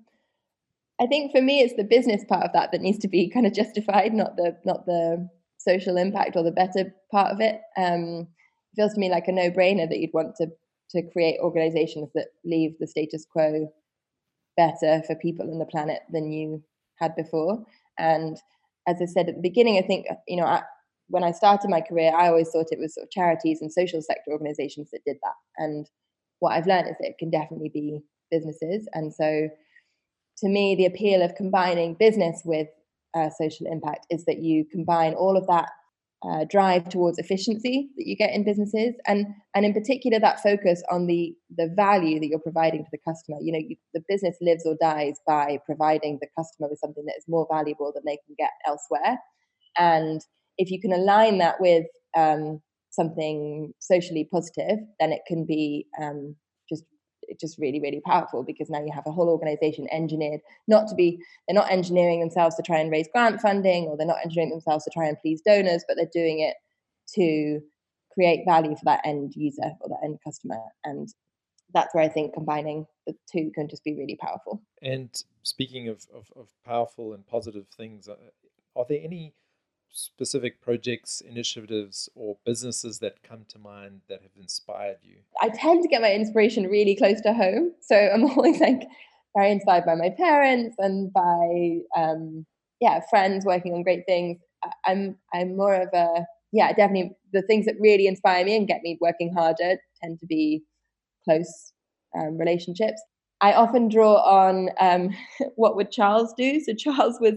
[1.00, 3.46] I think for me it's the business part of that that needs to be kind
[3.46, 5.28] of justified, not the not the
[5.58, 7.60] social impact or the better part of it.
[7.76, 8.28] Um,
[8.72, 10.48] it feels to me like a no-brainer that you'd want to
[10.90, 13.70] to create organizations that leave the status quo
[14.56, 16.62] better for people and the planet than you
[16.98, 17.64] had before.
[17.98, 18.38] And
[18.86, 20.62] as I said at the beginning, I think you know I,
[21.08, 24.00] when I started my career, I always thought it was sort of charities and social
[24.02, 25.34] sector organizations that did that.
[25.56, 25.88] And
[26.40, 28.00] what I've learned is that it can definitely be
[28.30, 28.86] businesses.
[28.92, 29.48] And so,
[30.38, 32.68] to me, the appeal of combining business with
[33.14, 35.70] uh, social impact is that you combine all of that
[36.24, 40.82] uh, drive towards efficiency that you get in businesses, and and in particular that focus
[40.90, 43.38] on the the value that you're providing to the customer.
[43.40, 47.16] You know, you, the business lives or dies by providing the customer with something that
[47.16, 49.18] is more valuable than they can get elsewhere,
[49.78, 50.20] and
[50.58, 51.86] if you can align that with
[52.16, 56.36] um, something socially positive, then it can be um,
[56.68, 56.84] just
[57.40, 61.18] just really really powerful because now you have a whole organization engineered not to be
[61.46, 64.82] they're not engineering themselves to try and raise grant funding or they're not engineering themselves
[64.82, 66.56] to try and please donors but they're doing it
[67.14, 67.60] to
[68.18, 70.58] create value for that end user or that end customer.
[70.84, 71.08] And
[71.74, 74.62] that's where i think combining the two can just be really powerful.
[74.82, 75.10] And
[75.42, 78.14] speaking of, of, of powerful and positive things, uh,
[78.74, 79.34] are there any
[79.92, 85.16] specific projects, initiatives, or businesses that come to mind that have inspired you?
[85.40, 87.72] I tend to get my inspiration really close to home.
[87.80, 88.82] So I'm always like
[89.36, 92.46] very inspired by my parents and by um,
[92.80, 94.38] yeah friends working on great things.
[94.86, 98.82] I'm I'm more of a yeah definitely the things that really inspire me and get
[98.82, 100.62] me working harder tend to be
[101.24, 101.72] close
[102.16, 103.00] um, relationships.
[103.40, 105.10] I often draw on um,
[105.56, 106.60] what would Charles do.
[106.60, 107.34] So Charles was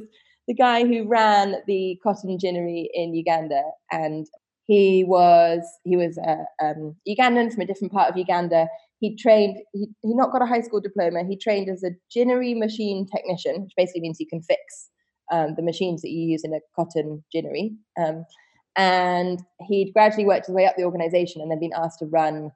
[0.52, 4.28] the guy who ran the cotton ginnery in Uganda, and
[4.66, 8.68] he was he was a um, Ugandan from a different part of Uganda.
[9.00, 9.60] He trained.
[9.72, 11.24] He he not got a high school diploma.
[11.24, 14.90] He trained as a ginnery machine technician, which basically means you can fix
[15.32, 17.72] um, the machines that you use in a cotton ginnery.
[17.98, 18.26] Um,
[18.76, 22.52] and he'd gradually worked his way up the organization, and then been asked to run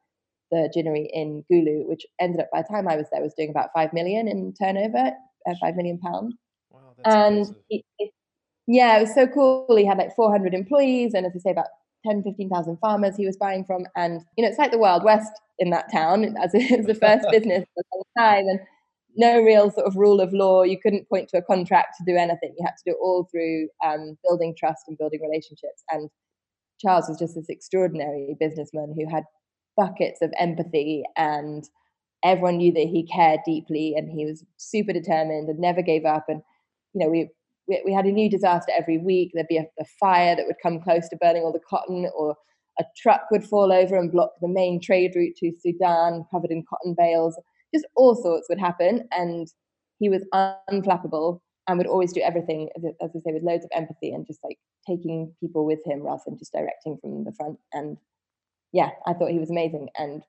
[0.52, 3.52] the ginnery in Gulu, which ended up by the time I was there was doing
[3.52, 5.14] about five million in turnover,
[5.48, 6.45] uh, five million that's
[7.06, 8.12] and he, it-
[8.68, 9.68] yeah, it was so cool.
[9.78, 11.68] He had like 400 employees, and as I say, about
[12.06, 13.86] 10, 15,000 farmers he was buying from.
[13.96, 16.96] And you know, it's like the Wild West in that town, as it was the
[16.96, 18.60] first business for a long time, and
[19.16, 20.64] no real sort of rule of law.
[20.64, 22.54] You couldn't point to a contract to do anything.
[22.58, 25.84] You had to do it all through um, building trust and building relationships.
[25.92, 26.10] And
[26.82, 29.24] Charles was just this extraordinary businessman who had
[29.78, 31.64] buckets of empathy and
[32.24, 36.26] everyone knew that he cared deeply and he was super determined and never gave up
[36.28, 36.42] and
[36.96, 37.30] you know we
[37.68, 40.56] we, we had a new disaster every week there'd be a, a fire that would
[40.64, 42.36] come close to burning all the cotton or
[42.80, 46.64] a truck would fall over and block the main trade route to sudan covered in
[46.68, 47.40] cotton bales
[47.74, 49.48] just all sorts would happen and
[50.00, 50.26] he was
[50.72, 54.40] unflappable and would always do everything as I- say with loads of empathy and just
[54.44, 57.98] like taking people with him rather than just directing from the front and
[58.72, 60.24] yeah i thought he was amazing and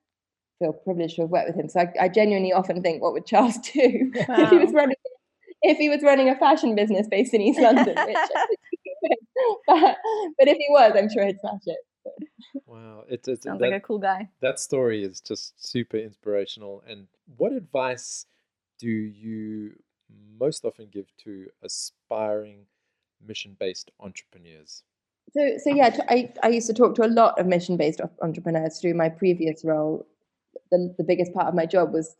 [0.58, 1.68] feel privileged to have worked with him.
[1.68, 4.36] So I, I genuinely often think, what would Charles do wow.
[4.38, 4.96] if he was running
[5.66, 7.94] if he was running a fashion business based in East London?
[8.06, 8.16] Which,
[9.66, 9.96] but,
[10.38, 11.78] but if he was, I'm sure he'd smash it.
[12.66, 14.28] Wow, it, it sounds that, like a cool guy.
[14.40, 16.82] That story is just super inspirational.
[16.88, 17.06] And
[17.36, 18.26] what advice
[18.78, 19.72] do you
[20.38, 22.66] most often give to aspiring
[23.26, 24.82] mission-based entrepreneurs?
[25.32, 28.94] So, so yeah, I, I used to talk to a lot of mission-based entrepreneurs through
[28.94, 30.06] my previous role.
[30.70, 32.16] The, the biggest part of my job was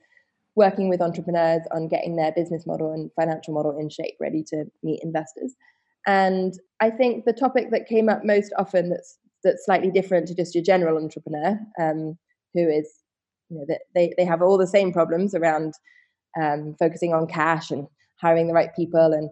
[0.57, 4.65] working with entrepreneurs on getting their business model and financial model in shape, ready to
[4.83, 5.55] meet investors.
[6.07, 10.35] And I think the topic that came up most often that's that's slightly different to
[10.35, 12.19] just your general entrepreneur, um,
[12.55, 12.91] who is,
[13.49, 15.75] you know, they, they have all the same problems around
[16.41, 17.87] um, focusing on cash and
[18.21, 19.31] hiring the right people and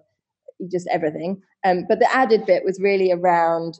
[0.71, 1.43] just everything.
[1.65, 3.79] Um, but the added bit was really around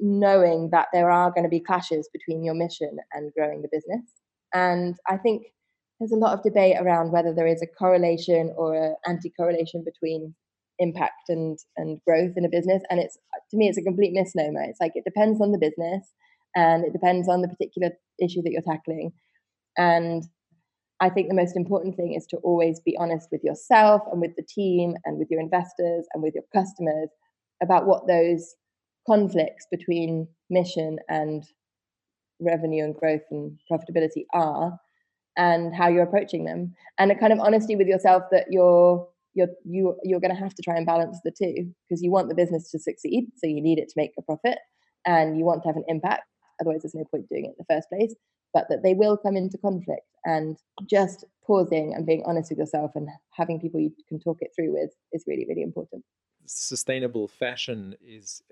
[0.00, 4.08] knowing that there are going to be clashes between your mission and growing the business.
[4.54, 5.42] And I think
[6.00, 10.34] there's a lot of debate around whether there is a correlation or an anti-correlation between
[10.78, 13.18] impact and and growth in a business and it's
[13.50, 14.62] to me it's a complete misnomer.
[14.62, 16.10] It's like it depends on the business
[16.56, 17.90] and it depends on the particular
[18.20, 19.12] issue that you're tackling
[19.76, 20.24] and
[21.00, 24.34] i think the most important thing is to always be honest with yourself and with
[24.36, 27.08] the team and with your investors and with your customers
[27.62, 28.54] about what those
[29.06, 31.44] conflicts between mission and
[32.40, 34.78] revenue and growth and profitability are
[35.40, 36.74] and how you're approaching them.
[36.98, 40.54] And a kind of honesty with yourself that you're you're you you're going to have
[40.54, 43.62] to try and balance the two because you want the business to succeed so you
[43.62, 44.58] need it to make a profit
[45.06, 46.24] and you want to have an impact
[46.60, 48.12] otherwise there's no point doing it in the first place
[48.52, 52.90] but that they will come into conflict and just pausing and being honest with yourself
[52.96, 56.04] and having people you can talk it through with is really really important.
[56.46, 58.42] Sustainable fashion is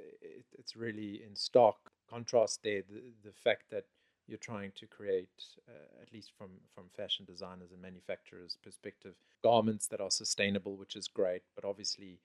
[0.52, 1.76] it's really in stark
[2.08, 3.84] contrast there the, the fact that
[4.28, 9.86] you're trying to create, uh, at least from from fashion designers and manufacturers' perspective, garments
[9.88, 11.42] that are sustainable, which is great.
[11.54, 12.20] But obviously,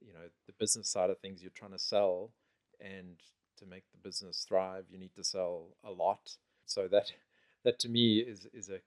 [0.00, 2.30] you know, the business side of things, you're trying to sell,
[2.80, 3.16] and
[3.58, 6.36] to make the business thrive, you need to sell a lot.
[6.64, 7.12] So that
[7.64, 8.78] that to me is is a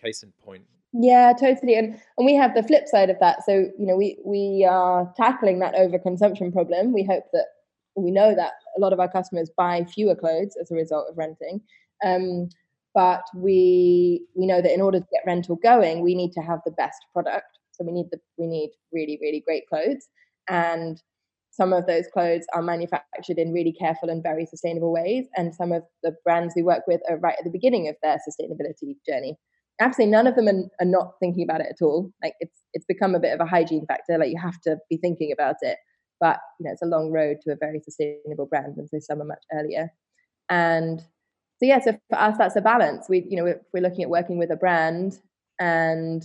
[0.00, 0.64] case in point.
[0.92, 1.74] Yeah, totally.
[1.74, 3.44] And and we have the flip side of that.
[3.44, 6.92] So you know, we we are tackling that overconsumption problem.
[6.92, 7.46] We hope that
[7.96, 11.18] we know that a lot of our customers buy fewer clothes as a result of
[11.18, 11.60] renting
[12.04, 12.48] um,
[12.94, 16.60] but we we know that in order to get rental going, we need to have
[16.64, 17.58] the best product.
[17.72, 20.06] So we need the we need really really great clothes,
[20.48, 21.02] and
[21.50, 25.26] some of those clothes are manufactured in really careful and very sustainable ways.
[25.36, 28.18] And some of the brands we work with are right at the beginning of their
[28.28, 29.36] sustainability journey.
[29.92, 32.12] Say, none of them are, are not thinking about it at all.
[32.22, 34.18] Like it's it's become a bit of a hygiene factor.
[34.18, 35.78] Like you have to be thinking about it,
[36.20, 39.20] but you know it's a long road to a very sustainable brand, and so some
[39.20, 39.90] are much earlier.
[40.48, 41.02] And
[41.58, 43.06] so yeah, so for us that's a balance.
[43.08, 45.18] We you know we're, we're looking at working with a brand
[45.60, 46.24] and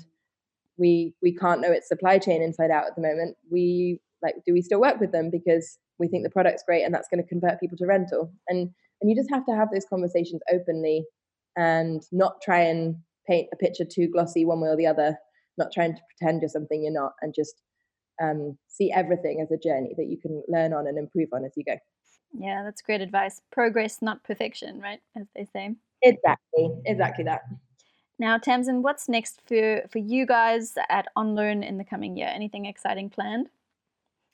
[0.78, 3.38] we we can't know its supply chain inside out at the moment.
[3.52, 6.94] We like do we still work with them because we think the product's great and
[6.94, 8.70] that's going to convert people to rental and
[9.02, 11.06] and you just have to have those conversations openly
[11.56, 12.96] and not try and
[13.28, 15.18] paint a picture too glossy one way or the other
[15.58, 17.62] not trying to pretend you're something you're not and just
[18.22, 21.54] um, see everything as a journey that you can learn on and improve on as
[21.56, 21.76] you go
[22.38, 23.42] yeah, that's great advice.
[23.52, 25.02] Progress, not perfection, right?
[25.16, 25.76] As they say.
[26.02, 27.42] Exactly, exactly that.
[28.18, 32.28] Now, Tamsin, what's next for for you guys at OnLoan in the coming year?
[32.28, 33.50] Anything exciting planned?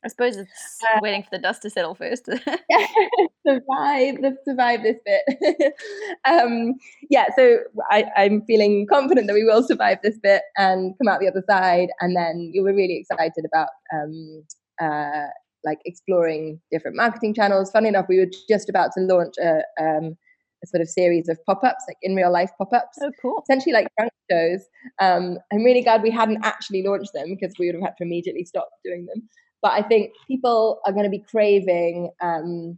[0.04, 2.30] I suppose it's uh, waiting for the dust to settle first.
[3.48, 5.74] survive, let's survive this bit.
[6.26, 6.76] um,
[7.10, 11.22] yeah, so I, I'm feeling confident that we will survive this bit and come out
[11.22, 11.90] the other side.
[12.02, 14.44] And then you were really excited about um,
[14.80, 15.28] uh,
[15.66, 17.72] like exploring different marketing channels.
[17.72, 20.16] Funny enough, we were just about to launch a, um,
[20.64, 22.98] a sort of series of pop-ups, like in real life pop-ups.
[23.02, 23.44] Oh, cool!
[23.44, 24.62] Essentially, like trunk shows.
[25.02, 28.04] Um, I'm really glad we hadn't actually launched them because we would have had to
[28.04, 29.28] immediately stop doing them.
[29.62, 32.78] But I think people are going to be craving um,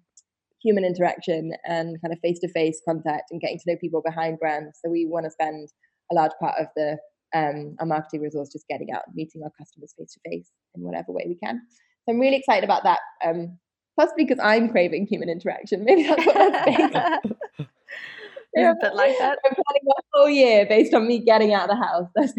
[0.63, 4.79] human interaction and kind of face-to-face contact and getting to know people behind brands.
[4.83, 5.69] So we want to spend
[6.11, 6.97] a large part of the
[7.35, 11.11] um, our marketing resource just getting out, meeting our customers face to face in whatever
[11.11, 11.61] way we can.
[12.07, 12.99] So I'm really excited about that.
[13.25, 13.57] Um,
[13.97, 15.83] possibly because I'm craving human interaction.
[15.85, 17.19] Maybe that's what that's based on.
[18.55, 19.39] yeah, but like that.
[19.45, 22.07] I'm planning my whole year based on me getting out of the house.
[22.15, 22.33] That's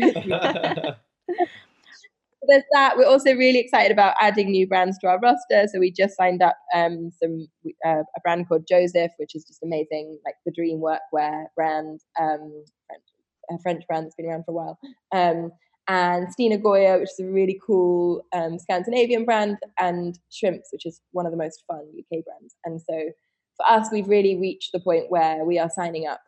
[2.48, 2.96] There's that.
[2.96, 5.66] We're also really excited about adding new brands to our roster.
[5.70, 7.48] So we just signed up um, some
[7.84, 12.64] uh, a brand called Joseph, which is just amazing, like the dream workwear brand, um,
[12.86, 13.02] French,
[13.50, 14.78] a French brand that's been around for a while.
[15.12, 15.50] Um,
[15.89, 21.01] and Stine Goya, which is a really cool um, Scandinavian brand, and Shrimps, which is
[21.12, 22.55] one of the most fun UK brands.
[22.64, 23.11] And so
[23.57, 26.20] for us, we've really reached the point where we are signing up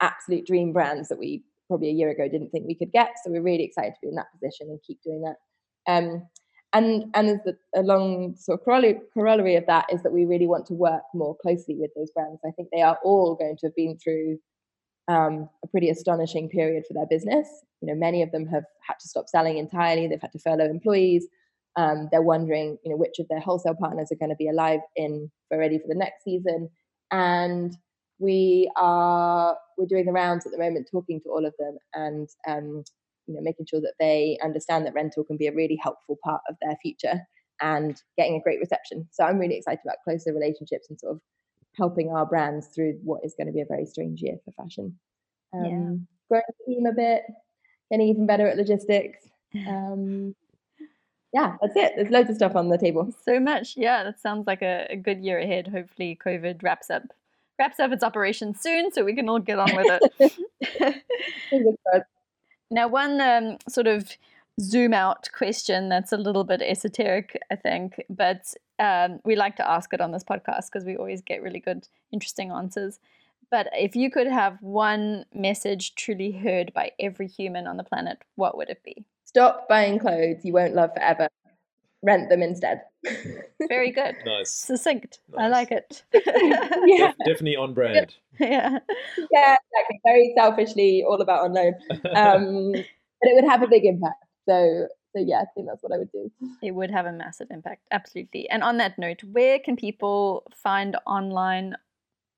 [0.00, 3.10] absolute dream brands that we probably a year ago didn't think we could get.
[3.24, 5.36] So we're really excited to be in that position and keep doing that.
[5.92, 6.26] Um,
[6.72, 10.26] and and as the, a long sort of corollary, corollary of that is that we
[10.26, 12.40] really want to work more closely with those brands.
[12.46, 14.38] I think they are all going to have been through
[15.08, 17.48] um, a pretty astonishing period for their business.
[17.80, 20.06] You know, many of them have had to stop selling entirely.
[20.06, 21.26] They've had to furlough employees.
[21.76, 24.80] Um, they're wondering, you know, which of their wholesale partners are going to be alive
[24.96, 26.70] in for ready for the next season.
[27.10, 27.76] And
[28.18, 32.28] we are we're doing the rounds at the moment, talking to all of them, and
[32.48, 32.82] um,
[33.26, 36.40] you know, making sure that they understand that rental can be a really helpful part
[36.48, 37.20] of their future
[37.60, 39.08] and getting a great reception.
[39.12, 41.20] So I'm really excited about closer relationships and sort of
[41.76, 44.98] helping our brands through what is going to be a very strange year for fashion.
[45.52, 45.96] Um, yeah.
[46.28, 47.22] Growing the team a bit,
[47.90, 49.28] getting even better at logistics.
[49.54, 50.34] Um,
[51.32, 51.92] yeah, that's it.
[51.96, 53.14] There's loads of stuff on the table.
[53.24, 53.74] So much.
[53.76, 55.68] Yeah, that sounds like a, a good year ahead.
[55.68, 57.02] Hopefully, COVID wraps up
[57.58, 60.00] wraps up its operation soon, so we can all get on with
[60.70, 60.94] it.
[62.70, 64.16] now, one um, sort of
[64.60, 69.68] zoom out question that's a little bit esoteric, I think, but um, we like to
[69.68, 72.98] ask it on this podcast because we always get really good, interesting answers.
[73.50, 78.18] But if you could have one message truly heard by every human on the planet,
[78.34, 79.04] what would it be?
[79.24, 81.28] Stop buying clothes you won't love forever.
[82.02, 82.82] Rent them instead.
[83.68, 84.16] Very good.
[84.26, 84.50] Nice.
[84.50, 85.20] Succinct.
[85.30, 85.44] Nice.
[85.44, 86.02] I like it.
[86.12, 87.12] yeah.
[87.24, 88.14] definitely on brand.
[88.40, 88.78] Yeah.
[89.32, 90.00] Yeah, exactly.
[90.04, 91.74] Very selfishly all about on loan.
[92.14, 94.24] Um, but it would have a big impact.
[94.46, 96.30] So so yeah, I think that's what I would do.
[96.62, 98.48] It would have a massive impact, absolutely.
[98.50, 101.76] And on that note, where can people find online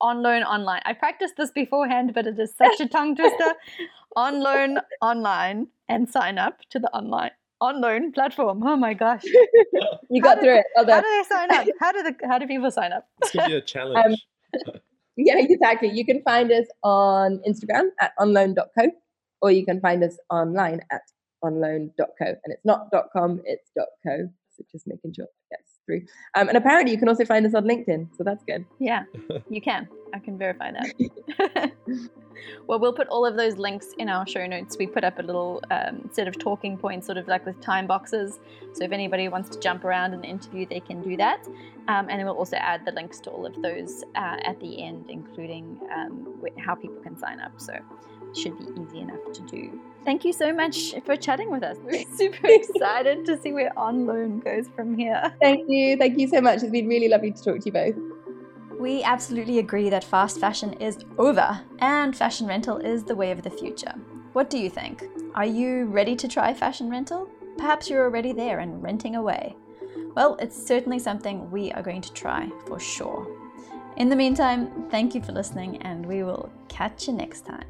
[0.01, 0.81] on loan online?
[0.85, 3.55] I practiced this beforehand, but it is such a tongue twister.
[4.16, 8.62] on loan online and sign up to the online on loan platform.
[8.64, 9.24] Oh my gosh.
[10.11, 10.66] you got through it.
[10.76, 11.66] Well how do they sign up?
[11.81, 13.07] How do the how do people sign up?
[13.22, 14.16] It's gonna be a challenge.
[14.66, 14.72] Um,
[15.16, 15.91] yeah, exactly.
[15.93, 18.91] You can find us on Instagram at onloan.co
[19.43, 21.03] or you can find us online at
[21.45, 22.26] onloan.co.
[22.26, 24.28] And it's not .com, it's .co.
[24.57, 26.03] So just making sure it gets through.
[26.34, 28.09] Um, and apparently you can also find us on LinkedIn.
[28.16, 28.64] So that's good.
[28.78, 29.05] Yeah,
[29.49, 29.89] you can.
[30.12, 31.72] I can verify that.
[32.66, 34.76] well, we'll put all of those links in our show notes.
[34.78, 37.86] We put up a little um, set of talking points, sort of like with time
[37.86, 38.39] boxes.
[38.72, 41.47] So if anybody wants to jump around the interview, they can do that.
[41.89, 44.82] Um, and then we'll also add the links to all of those uh, at the
[44.82, 47.53] end, including um, how people can sign up.
[47.57, 47.74] So
[48.35, 49.81] should be easy enough to do.
[50.05, 51.76] Thank you so much for chatting with us.
[51.85, 55.35] We're super excited to see where On Loan goes from here.
[55.41, 55.97] Thank you.
[55.97, 56.62] Thank you so much.
[56.62, 57.95] It's been really lovely to talk to you both.
[58.79, 63.43] We absolutely agree that fast fashion is over and fashion rental is the way of
[63.43, 63.93] the future.
[64.35, 65.03] What do you think?
[65.35, 67.29] Are you ready to try fashion rental?
[67.57, 69.57] Perhaps you're already there and renting away.
[70.14, 73.26] Well, it's certainly something we are going to try for sure.
[73.97, 77.66] In the meantime, thank you for listening, and we will catch you next time.